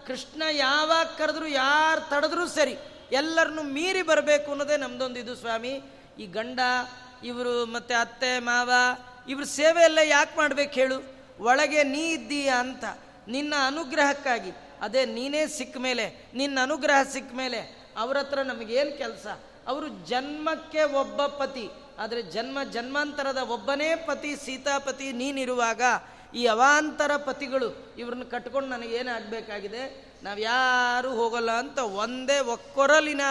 [0.08, 2.76] ಕೃಷ್ಣ ಯಾವಾಗ ಕರೆದ್ರು, ಯಾರು ತಡೆದ್ರೂ ಸರಿ.
[3.12, 5.82] ಎಲ್ಲರನ್ನು ಮೀರಿ ಬರಬೇಕು ಅನ್ನೋದೇ ನಮ್ದೊಂದು ಇದು ಸ್ವಾಮಿ.
[6.20, 6.60] ಈ ಗಂಡ,
[7.24, 8.72] ಇವರು ಮತ್ತೆ ಅತ್ತೆ, ಮಾವ,
[9.30, 11.16] ಇವ್ರ ಸೇವೆ ಎಲ್ಲ ಯಾಕೆ ಮಾಡ್ಬೇಕು ಹೇಳು?
[11.40, 12.84] ಒಳಗೆ ನೀ ಇದ್ದೀಯ ಅಂತ.
[13.28, 14.52] ನಿನ್ನ ಅನುಗ್ರಹಕ್ಕಾಗಿ.
[14.82, 17.92] ಅದೇ ನೀನೇ ಸಿಕ್ಕ ಮೇಲೆ, ನಿನ್ನ ಅನುಗ್ರಹ ಸಿಕ್ಕ ಮೇಲೆ.
[17.98, 19.28] ಅವ್ರ ಹತ್ರ ನಮಗೇನು ಕೆಲಸ?
[19.68, 21.70] ಅವರು ಜನ್ಮಕ್ಕೆ ಒಬ್ಬ ಪತಿ.
[22.00, 25.82] ಆದರೆ ಜನ್ಮ ಜನ್ಮಾಂತರದ ಒಬ್ಬನೇ ಪತಿ ಸೀತಾಪತಿ ನೀನಿರುವಾಗ
[26.34, 33.22] ಈ ಅವಾಂತರ ಪತಿಗಳು ಇವ್ರನ್ನ ಕಟ್ಕೊಂಡು ನನಗೇನಾಗಬೇಕಾಗಿದೆ ನಾವು ಯಾರೂ ಹೋಗಲ್ಲ ಅಂತ ಒಂದೇ ಒಕ್ಕೊರಲಿನ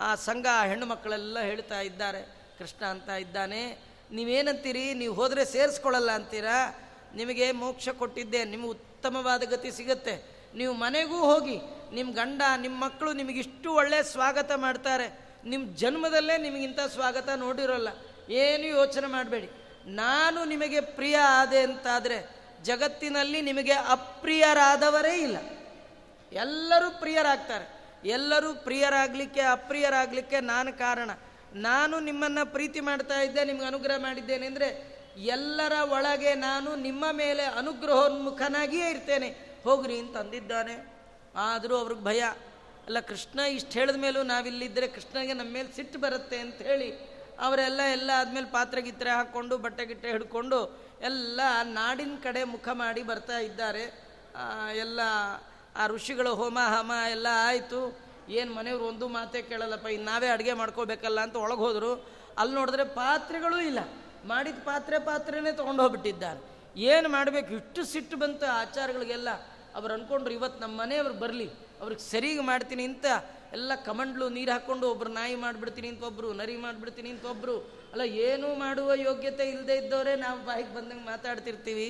[0.00, 2.22] ಆ ಸಂಘ ಹೆಣ್ಣು ಮಕ್ಕಳೆಲ್ಲ ಹೇಳ್ತಾ ಇದ್ದಾರೆ.
[2.58, 3.78] ಕೃಷ್ಣ ಅಂತ ಇದ್ದಾನೆ.
[4.12, 4.94] ನೀವೇನಂತೀರಿ?
[4.94, 6.78] ನೀವು ಹೋದರೆ ಸೇರಿಸ್ಕೊಳ್ಳಲ್ಲ ಅಂತೀರಾ?
[7.14, 10.22] ನಿಮಗೆ ಮೋಕ್ಷ ಕೊಟ್ಟಿದ್ದೆ ನಿಮಗೆ ಉತ್ತಮವಾದ ಗತಿ ಸಿಗುತ್ತೆ.
[10.54, 11.60] ನೀವು ಮನೆಗೂ ಹೋಗಿ
[11.92, 15.25] ನಿಮ್ಮ ಗಂಡ ನಿಮ್ಮ ಮಕ್ಕಳು ನಿಮಗಿಷ್ಟು ಒಳ್ಳೆಯ ಸ್ವಾಗತ ಮಾಡ್ತಾರೆ.
[15.46, 17.88] ನಿಮ್ಮ ಜನ್ಮದಲ್ಲೇ ನಿಮಗಿಂಥ ಸ್ವಾಗತ ನೋಡಿರೋಲ್ಲ,
[18.32, 19.50] ಏನು ಯೋಚನೆ ಮಾಡಬೇಡಿ.
[19.86, 25.36] ನಾನು ನಿಮಗೆ ಪ್ರಿಯ ಆದೆ ಅಂತಾದರೆ, ಜಗತ್ತಿನಲ್ಲಿ ನಿಮಗೆ ಅಪ್ರಿಯರಾದವರೇ ಇಲ್ಲ.
[26.32, 27.66] ಎಲ್ಲರೂ ಪ್ರಿಯರಾಗ್ತಾರೆ.
[28.04, 31.10] ಎಲ್ಲರೂ ಪ್ರಿಯರಾಗಲಿಕ್ಕೆ, ಅಪ್ರಿಯರಾಗಲಿಕ್ಕೆ ನಾನು ಕಾರಣ.
[31.54, 38.90] ನಾನು ನಿಮ್ಮನ್ನು ಪ್ರೀತಿ ಮಾಡ್ತಾ ಇದ್ದೆ, ನಿಮ್ಗೆ ಅನುಗ್ರಹ ಮಾಡಿದ್ದೇನೆ ಅಂದರೆ, ಎಲ್ಲರ ಒಳಗೆ ನಾನು ನಿಮ್ಮ ಮೇಲೆ ಅನುಗ್ರಹೋನ್ಮುಖನಾಗಿಯೇ
[38.90, 39.28] ಇರ್ತೇನೆ.
[39.64, 40.74] ಹೋಗ್ರಿ ಅಂತಂದಿದ್ದಾನೆ.
[41.36, 42.24] ಆದರೂ ಅವ್ರಿಗೆ ಭಯ.
[42.86, 46.90] ಅಲ್ಲ, ಕೃಷ್ಣ ಇಷ್ಟು ಹೇಳಿದ ಮೇಲೂ ನಾವಿಲ್ಲಿದ್ದರೆ ಕೃಷ್ಣಗೆ ನಮ್ಮ ಮೇಲೆ ಸಿಟ್ಟು ಬರುತ್ತೆ ಅಂತ ಹೇಳಿ
[47.40, 53.38] ಅವರೆಲ್ಲ ಎಲ್ಲ ಆದಮೇಲೆ ಪಾತ್ರೆ ಗಿತ್ರೆ ಹಾಕ್ಕೊಂಡು, ಬಟ್ಟೆ ಗಿಟ್ಟೆ ಹಿಡ್ಕೊಂಡು ಎಲ್ಲ ನಾಡಿನ ಕಡೆ ಮುಖ ಮಾಡಿ ಬರ್ತಾ
[53.38, 53.82] ಇದ್ದಾರೆ.
[54.76, 55.00] ಎಲ್ಲ
[55.76, 57.98] ಆ ಋಷಿಗಳ ಹೋಮ, ಹಮ ಎಲ್ಲ ಆಯಿತು.
[58.28, 62.08] ಏನು ಮನೆಯವ್ರು ಒಂದು ಮಾತೇ ಕೇಳಲ್ಲಪ್ಪ ಇನ್ನು ನಾವೇ ಅಡುಗೆ ಮಾಡ್ಕೋಬೇಕಲ್ಲ ಅಂತ ಒಳಗೆ ಹೋದರು.
[62.38, 63.78] ಅಲ್ಲಿ ನೋಡಿದ್ರೆ ಪಾತ್ರೆಗಳೂ ಇಲ್ಲ.
[64.24, 66.40] ಮಾಡಿದ ಪಾತ್ರೆ ಪಾತ್ರೆನೇ ತೊಗೊಂಡು ಹೋಗ್ಬಿಟ್ಟಿದ್ದಾರೆ.
[66.80, 67.54] ಏನು ಮಾಡಬೇಕು?
[67.54, 69.28] ಇಷ್ಟು ಸಿಟ್ಟು ಬಂತು ಆಚಾರಗಳಿಗೆಲ್ಲ.
[69.76, 71.48] ಅವ್ರು ಅಂದ್ಕೊಂಡ್ರು ಇವತ್ತು ನಮ್ಮ ಮನೆಯವ್ರು ಬರಲಿ,
[71.80, 73.06] ಅವ್ರಿಗೆ ಸರಿಗೆ ಮಾಡ್ತೀನಿ ಅಂತ
[73.56, 77.54] ಎಲ್ಲ ಕಮಂಡ್ಲು ನೀರು ಹಾಕ್ಕೊಂಡು ಒಬ್ರು ನಾಯಿ ಮಾಡಿಬಿಡ್ತೀನಿ ಅಂತ ಒಬ್ಬರು ನರಿ ಮಾಡಿಬಿಡ್ತೀನಿ ಅಂತ ಒಬ್ಬರು
[77.92, 81.86] ಅಲ್ಲ ಏನೂ ಮಾಡುವ ಯೋಗ್ಯತೆ ಇಲ್ಲದೆ ಇದ್ದವರೇ ನಾವು ಬಾಯಿಗೆ ಬಂದಂಗೆ ಮಾತಾಡ್ತಿರ್ತೀವಿ.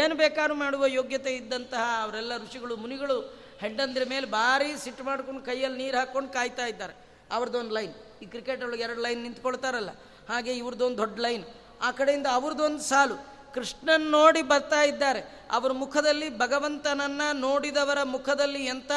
[0.00, 3.16] ಏನು ಬೇಕಾದ್ರೂ ಮಾಡುವ ಯೋಗ್ಯತೆ ಇದ್ದಂತಹ ಅವರೆಲ್ಲ ಋಷಿಗಳು, ಮುನಿಗಳು
[3.62, 6.94] ಹೆಂಡಂದ್ರ ಮೇಲೆ ಭಾರಿ ಸಿಟ್ಟು ಮಾಡ್ಕೊಂಡು ಕೈಯಲ್ಲಿ ನೀರು ಹಾಕ್ಕೊಂಡು ಕಾಯ್ತಾ ಇದ್ದಾರೆ.
[7.36, 9.92] ಅವ್ರದ್ದೊಂದು ಲೈನ್, ಈ ಕ್ರಿಕೆಟ್ ಒಳಗೆ ಎರಡು ಲೈನ್ ನಿಂತ್ಕೊಳ್ತಾರಲ್ಲ,
[10.30, 11.44] ಹಾಗೆ ಇವ್ರದ್ದೊಂದು ದೊಡ್ಡ ಲೈನ್.
[11.86, 13.16] ಆ ಕಡೆಯಿಂದ ಅವ್ರದ್ದೊಂದು ಸಾಲು,
[13.54, 15.22] ಕೃಷ್ಣನ್ ನೋಡಿ ಬರ್ತಾ ಇದ್ದಾರೆ.
[15.56, 18.92] ಅವರ ಮುಖದಲ್ಲಿ ಭಗವಂತನನ್ನ ನೋಡಿದವರ ಮುಖದಲ್ಲಿ ಎಂಥ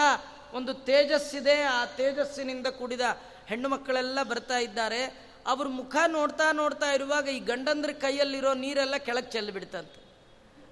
[0.54, 3.06] ಒಂದು ತೇಜಸ್ಸಿದೆ, ಆ ತೇಜಸ್ಸಿನಿಂದ ಕೂಡಿದ
[3.48, 5.02] ಹೆಣ್ಣು ಮಕ್ಕಳೆಲ್ಲ ಬರ್ತಾ ಇದ್ದಾರೆ.
[5.52, 10.00] ಅವ್ರ ಮುಖ ನೋಡ್ತಾ ನೋಡ್ತಾ ಇರುವಾಗ ಈ ಗಂಡಂದ್ರ ಕೈಯಲ್ಲಿರೋ ನೀರೆಲ್ಲ ಕೆಳಗೆ ಚೆಲ್ಲಿಬಿಡ್ತಂತೆ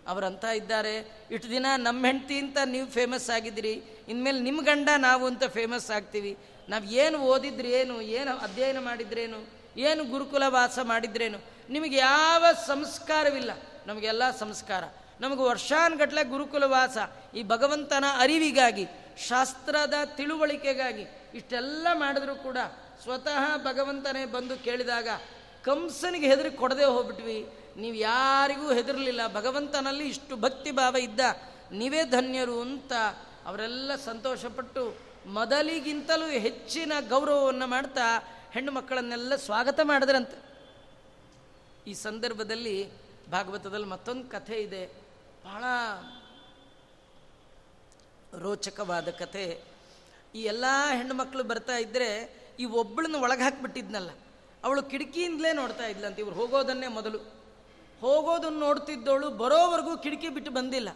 [0.08, 0.94] ಅವರಂತ ಇದ್ದಾರೆ,
[1.32, 3.74] ಇಷ್ಟು ದಿನ ನಮ್ಮ ಹೆಂಡತಿ ಅಂತ ನೀವು ಫೇಮಸ್ ಆಗಿದ್ದೀರಿ,
[4.08, 6.32] ಇನ್ಮೇಲೆ ನಿಮ್ಮ ಗಂಡ ನಾವು ಅಂತ ಫೇಮಸ್ ಆಗ್ತೀವಿ.
[6.70, 9.40] ನಾವು ಏನು ಓದಿದ್ರಿ ಏನು ಏನು ಅಧ್ಯಯನ ಮಾಡಿದ್ರೇನು,
[9.78, 13.52] ಏನು ಗುರುಕುಲ ವಾಸ ಮಾಡಿದ್ರೇನು, ನಿಮಗೆ ಯಾವ ಸಂಸ್ಕಾರವಿಲ್ಲ.
[13.88, 14.84] ನಮಗೆಲ್ಲ ಸಂಸ್ಕಾರ.
[15.22, 16.98] ನಮಗೆ ಗುರುಕುಲ ವಾಸ
[17.36, 18.86] ಈ ಭಗವಂತನ ಅರಿವಿಗಾಗಿ,
[19.28, 22.58] ಶಾಸ್ತ್ರದ ತಿಳುವಳಿಕೆಗಾಗಿ ಇಷ್ಟೆಲ್ಲ ಮಾಡಿದ್ರು ಕೂಡ
[23.04, 25.08] ಸ್ವತಃ ಭಗವಂತನೇ ಬಂದು ಕೇಳಿದಾಗ,
[25.64, 27.48] ಕಂಸನಿಗೆ ಹೆದರಿ ಕೊಡದೆ ಹೋಗ್ಬಿಟ್ವಿ.
[27.78, 29.34] ನೀವು ಯಾರಿಗೂ ಹೆದರಲಿಲ್ಲ.
[29.34, 31.20] ಭಗವಂತನಲ್ಲಿ ಇಷ್ಟು ಭಕ್ತಿ ಭಾವ ಇದ್ದ
[31.72, 32.94] ನೀವೇ ಧನ್ಯರು ಅಂತ
[33.46, 40.38] ಅವರೆಲ್ಲ ಸಂತೋಷಪಟ್ಟು ಮೊದಲಿಗಿಂತಲೂ ಹೆಚ್ಚಿನ ಗೌರವವನ್ನು ಮಾಡ್ತಾ ಹೆಣ್ಣು ಮಕ್ಕಳನ್ನೆಲ್ಲ ಸ್ವಾಗತ ಮಾಡಿದ್ರಂತೆ.
[41.88, 42.92] ಈ ಸಂದರ್ಭದಲ್ಲಿ
[43.32, 45.11] ಭಾಗವತದಲ್ಲಿ ಮತ್ತೊಂದು ಕಥೆ ಇದೆ.
[45.46, 45.64] ಬಹಳ
[48.42, 49.46] ರೋಚಕವಾದ ಕಥೆ.
[50.36, 50.66] ಈ ಎಲ್ಲ
[50.98, 52.10] ಹೆಣ್ಣು ಮಕ್ಕಳು ಬರ್ತಾ ಇದ್ದರೆ
[52.60, 54.12] ಈ ಒಬ್ಬಳನ್ನ ಒಳಗೆ ಹಾಕಿಬಿಟ್ಟಿದ್ನಲ್ಲ,
[54.64, 56.20] ಅವಳು ಕಿಟಕಿಯಿಂದಲೇ ನೋಡ್ತಾ ಇದ್ಲಂತ.
[56.20, 57.20] ಇವ್ರು ಹೋಗೋದನ್ನೇ ಮೊದಲು.
[58.02, 60.90] ಹೋಗೋದನ್ನು ನೋಡ್ತಿದ್ದವಳು ಬರೋವರೆಗೂ ಕಿಟಕಿ ಬಿಟ್ಟು ಬಂದಿಲ್ಲ.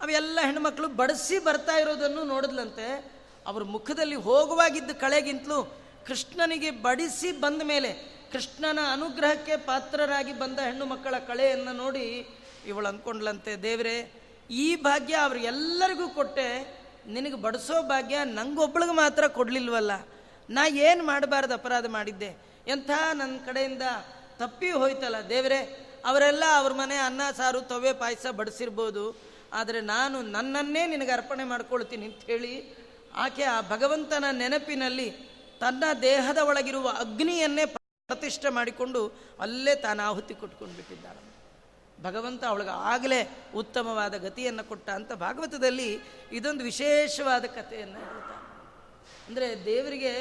[0.00, 2.86] ಅವೆಲ್ಲ ಹೆಣ್ಮಕ್ಳು ಬಡಿಸಿ ಬರ್ತಾ ಇರೋದನ್ನು ನೋಡಿದ್ಲಂತೆ.
[3.46, 5.58] ಅವ್ರ ಮುಖದಲ್ಲಿ ಹೋಗುವಾಗಿದ್ದ ಕಳೆಗಿಂತಲೂ
[6.06, 7.90] ಕೃಷ್ಣನಿಗೆ ಬಡಿಸಿ ಬಂದ ಮೇಲೆ,
[8.32, 12.06] ಕೃಷ್ಣನ ಅನುಗ್ರಹಕ್ಕೆ ಪಾತ್ರರಾಗಿ ಬಂದ ಹೆಣ್ಣು ಮಕ್ಕಳ ಕಳೆಯನ್ನು ನೋಡಿ
[12.66, 14.12] ಇವಳು ಅಂದ್ಕೊಂಡ್ಲಂತೆ ದೇವರೇ,
[14.50, 16.48] ಈ ಭಾಗ್ಯ ಅವ್ರಿಗೆಲ್ಲರಿಗೂ ಕೊಟ್ಟೆ.
[17.06, 19.90] ನಿನಗೆ ಬಡಿಸೋ ಭಾಗ್ಯ ನಂಗೊಬ್ಬಳಿಗೆ ಮಾತ್ರ ಕೊಡಲಿಲ್ವಲ್ಲ.
[20.50, 22.36] ನಾ ಏನು ಮಾಡಬಾರ್ದು ಅಪರಾಧ ಮಾಡಿದ್ದೆ.
[22.66, 23.82] ಎಂಥ ನನ್ನ ಕಡೆಯಿಂದ
[24.38, 25.88] ತಪ್ಪಿ ಹೋಯ್ತಲ್ಲ, ದೇವರೇ.
[26.04, 29.32] ಅವರೆಲ್ಲ ಅವ್ರ ಮನೆ ಅನ್ನ, ಸಾರು ತವೆ ಪಾಯಸ ಬಡಿಸಿರ್ಬೋದು.
[29.52, 32.76] ಆದರೆ ನಾನು ನನ್ನನ್ನೇ ನಿನಗೆ ಅರ್ಪಣೆ ಮಾಡ್ಕೊಳ್ತೀನಿ ಅಂತ ಹೇಳಿ
[33.14, 35.10] ಆಕೆ ಆ ಭಗವಂತನ ನೆನಪಿನಲ್ಲಿ
[35.60, 41.31] ತನ್ನ ದೇಹದ ಒಳಗಿರುವ ಅಗ್ನಿಯನ್ನೇ ಪ್ರತಿಷ್ಠೆ ಮಾಡಿಕೊಂಡು ಅಲ್ಲೇ ತಾನು ಆಹುತಿ ಕೊಟ್ಕೊಂಡು ಬಿಟ್ಟಿದ್ದಾಳೆ
[42.02, 43.20] ಭಗವಂತ ಅವಳಿಗೆ ಆಗಲೇ
[43.54, 45.90] ಉತ್ತಮವಾದ ಗತಿಯನ್ನು ಕೊಟ್ಟ ಅಂತ ಭಾಗವತದಲ್ಲಿ
[46.32, 48.40] ಇದೊಂದು ವಿಶೇಷವಾದ ಕಥೆಯನ್ನು ಹೇಳ್ತಾರೆ
[49.28, 50.12] ಅಂದರೆ ದೇವರಿಗೆ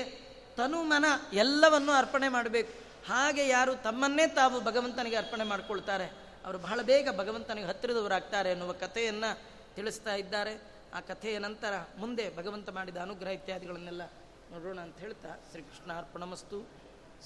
[0.58, 2.74] ತನು ಮನ ಎಲ್ಲವನ್ನೂ ಅರ್ಪಣೆ ಮಾಡಬೇಕು.
[3.08, 6.08] ಹಾಗೆ ಯಾರು ತಮ್ಮನ್ನೇ ತಾವು ಭಗವಂತನಿಗೆ ಅರ್ಪಣೆ ಮಾಡಿಕೊಳ್ತಾರೆ,
[6.46, 9.30] ಅವರು ಬಹಳ ಬೇಗ ಭಗವಂತನಿಗೆ ಹತ್ತಿರದವರಾಗ್ತಾರೆ ಎನ್ನುವ ಕಥೆಯನ್ನು
[9.76, 10.54] ತಿಳಿಸ್ತಾ ಇದ್ದಾರೆ.
[10.94, 14.06] ಆ ಕಥೆಯ ನಂತರ ಮುಂದೆ ಭಗವಂತ ಮಾಡಿದ ಅನುಗ್ರಹ ಇತ್ಯಾದಿಗಳನ್ನೆಲ್ಲ
[14.52, 16.58] ನೋಡೋಣ ಅಂತ ಹೇಳ್ತಾ ಶ್ರೀಕೃಷ್ಣ ಅರ್ಪಣಮಸ್ತು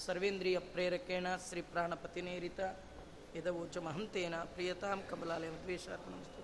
[0.05, 2.59] ಸರ್ವೇಂದ್ರಿಯ ಪ್ರೇರಕೇಣ ಶ್ರೀ ಪ್ರಾಣಪತಿನೇರಿತ.
[3.35, 6.34] ಯದವೋಚ ಮಹಂತೇನ ಪ್ರಿಯತಾಂ ಕಮಲಾಲಯ ದ್ವೇಷಾರ್ಪಣಮಸ್ತು